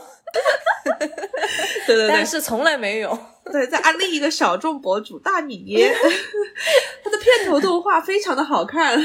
[1.86, 3.16] 对对对，但是从来没有。
[3.52, 5.94] 对，在安利一个小众博主大米耶，
[7.04, 8.98] 他的片头动画非常的好看。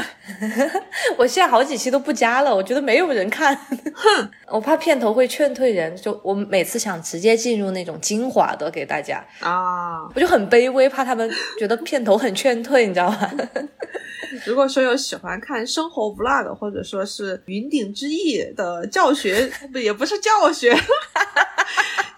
[1.18, 3.56] 我现在好几期都不加了，我觉得没有人看。
[3.94, 11.30] 哼，我怕片头会劝退人，就我每次想直接进入那种精华的给大家啊，我就很卑微，怕他们
[11.60, 13.20] 觉得片头很劝退，你知道吗？
[14.46, 20.72] 如果说有喜欢看生活 vlog 或者说是云顶之弈的教学，不也不是教学。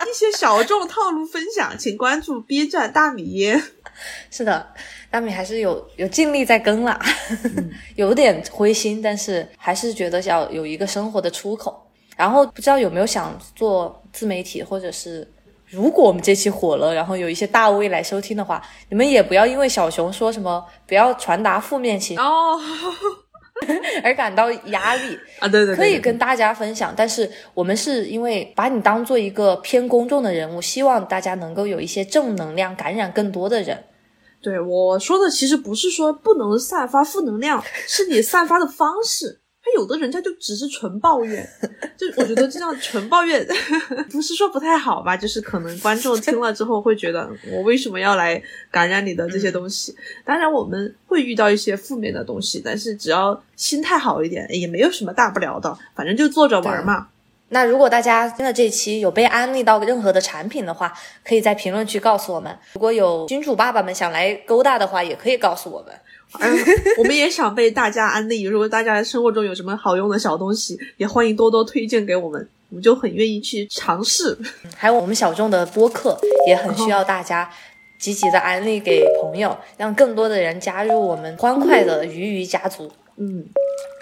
[0.09, 3.61] 一些小众套路分享，请关注 B 站大米耶。
[4.29, 4.67] 是的，
[5.09, 6.99] 大米还是有有尽力在更啦，
[7.95, 11.87] 有点灰心，但是还是觉得要有一个生活的出口。
[12.17, 15.25] 然后不知道有没有想做自媒体，或者是
[15.71, 22.59] 如果我们这期火了，然后有一些大 V 来收听的话，你们也不要因为小熊说什么不要传达负面情绪哦。
[24.03, 26.91] 而感到压力啊，对对，可以跟大家分享。
[26.97, 33.83] 但是我们是因为把你当做一个偏公众的人物，希望大家能够有一些正能量，感染更多的人。
[34.41, 39.40] 对我说的，其实不是说不能散发负能量，是你散发的方式。
[39.71, 41.47] 他有的人家就只是纯抱怨，
[41.95, 43.45] 就我觉得这样纯抱怨
[44.11, 49.95] 不是说不太好吧，就是可能观众听了之后会觉得我为什么要来感染你的这些东西？
[50.25, 57.07] 当然我们会遇到一些负面的东西，但是只要心态好一点，也没有什么大不了的，反正就坐着玩嘛。
[57.53, 60.93] 那如果大家听了这期有被安利到任何的产品的话，
[61.23, 62.57] 可以在评论区告诉我们。
[62.73, 65.93] 如果有金主爸爸们想来勾搭的话，也可以告诉我们。
[66.39, 66.49] 嗯，
[66.97, 68.43] 我们也想被大家安利。
[68.43, 74.37] 如果大家生活中有什么好用的小东西，也欢迎多多推荐给我们，我们就很愿意去尝试。
[74.77, 77.49] 还有我们小众的播客，也很需要大家
[77.99, 82.89] 积极的安利给朋友，让更多的人加入我们欢快的鱼鱼家族。
[83.17, 83.43] 嗯，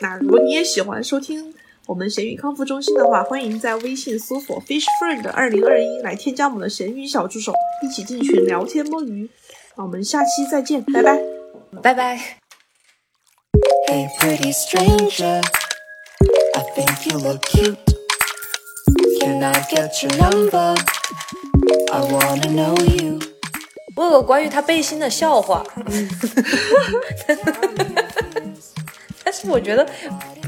[0.01, 1.51] 那如果你也喜欢收听
[1.89, 7.51] 我们咸鱼康复中心的话，欢迎在微信搜索 Fish Friend 二零二一来添加我们的咸鱼小助手，
[7.83, 9.27] 一起进群聊天摸鱼。
[9.75, 11.19] 那我们下期再见，拜拜。
[11.81, 12.37] 拜拜。
[13.87, 15.41] Hey, pretty stranger,
[16.53, 17.75] I think you look cute.
[19.19, 20.75] Can I get your number?
[21.91, 23.19] I wanna know you.
[23.95, 25.65] 我有个关于他背心的笑话，
[29.29, 29.87] 但是我觉得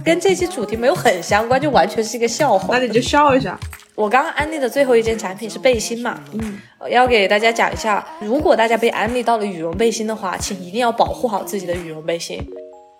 [0.03, 2.79] 跟这期主题没有很相关，就完全是一个笑话。
[2.79, 3.55] 那你就笑一下。
[3.93, 6.19] 我刚刚安利的最后一件产品是背心嘛？
[6.33, 6.57] 嗯，
[6.89, 12.43] 要给大家讲一下，如果大家被安利到了羽绒背心的话，请一定要保护好自己的羽绒背心。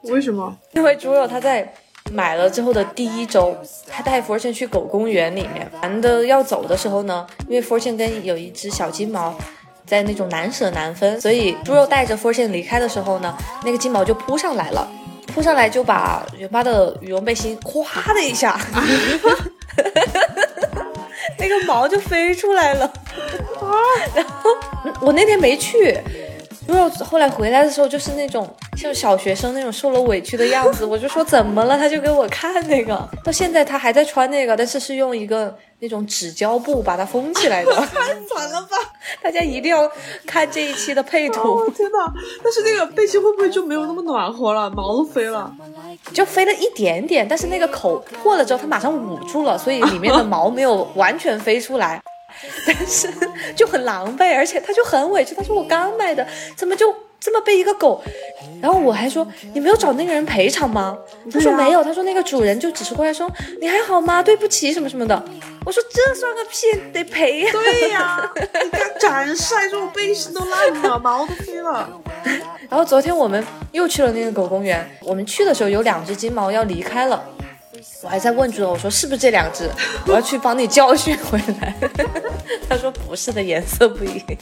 [0.03, 0.55] 为什么？
[0.73, 1.73] 因为猪肉他在
[2.11, 3.57] 买了之后的第一周，
[3.88, 9.34] 他带 Fortune 去狗公园里面，男的要走的时候呢，因为 Fortune 跟有一只小金毛
[9.88, 14.88] 在那种难舍难分，所以猪肉带着 Fortune 离开的时候呢，那个金毛就扑上来了，
[15.34, 18.59] 扑上来就把元妈的羽绒背心咵的一下。
[21.38, 22.86] 那个毛就飞出来了，
[23.59, 23.71] 啊！
[24.15, 24.49] 然后
[25.01, 25.97] 我那天没去，
[26.68, 28.47] 因为后来回来的时候就是那种
[28.78, 38.78] 像小学生那种受了委屈的样子，我就说怎么了，他就给我看那个，到现在他还在穿那个，但是是用一个那种纸胶布把它封起来的， 太惨了吧！
[39.22, 39.89] 大家一定要
[40.26, 41.68] 看这一期的配图。
[41.72, 42.14] 天哪！
[42.43, 44.70] 但是那个背心会不会就没有那么暖和了？
[44.70, 45.51] 毛都飞了。
[46.14, 52.01] 就飞了一点点，但是那个口破了之后，它马上捂住了，所以里面的毛没有完全飞出来，
[52.65, 53.09] 但是
[53.55, 56.25] 就很狼狈，而且他就很委屈，他说我刚买的，
[56.55, 58.01] 怎么就这么被一个狗？
[58.61, 60.97] 然后我还说你没有找那个人赔偿吗？
[61.32, 63.29] 他说没有，他说那个主人就只是过来说
[63.59, 64.21] 你还好吗？
[64.23, 65.23] 对不起什么什么的。
[65.63, 67.51] 我说这算个屁，得赔呀。
[67.51, 68.32] 对呀，
[68.63, 71.88] 你敢展示，还说我背心都烂了，毛都飞了。
[72.69, 77.23] 然后昨天我们又去了那个狗公园，我们去的时候有两只金毛要离开了，
[78.03, 79.69] 我还在问住了，我说是不是这两只？
[80.07, 81.75] 我要去帮你教训回来。
[82.69, 84.38] 他说不是的，颜色不一样。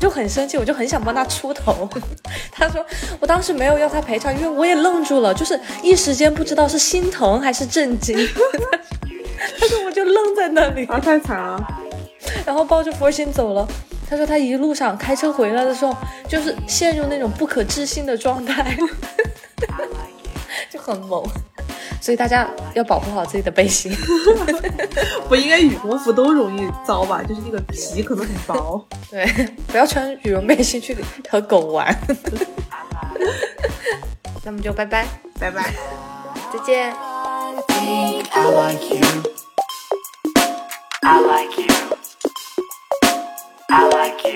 [0.00, 1.88] 就很生气，我就很想帮他出头。
[2.52, 2.84] 他说
[3.20, 8.16] 我当时没有要他赔偿，因为我也愣住了，就是一时间不知道是心疼还是震惊。
[9.58, 11.58] 他说我就愣在那里，啊，太惨了。
[12.44, 13.66] 然后抱着佛心走了。
[14.08, 15.96] 他说他一路上开车回来的时候，
[16.28, 18.86] 就是陷入那种不可置信的状态，就
[20.92, 21.22] 很猛。
[22.00, 23.90] 所以大家要保护好自己的背心。
[25.28, 27.22] 不应该羽绒服都容易糟吧？
[27.26, 28.86] 就是那个皮可能很薄。
[29.10, 29.24] 对，
[29.68, 30.96] 不要穿羽绒背心去
[31.30, 31.96] 和狗玩。
[34.44, 35.06] 那么就拜拜，
[35.40, 35.72] 拜拜。
[36.52, 36.94] 再见。
[36.96, 39.02] I like you.
[41.02, 41.66] I like you.
[43.68, 44.34] I like you.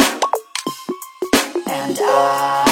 [1.66, 2.67] And I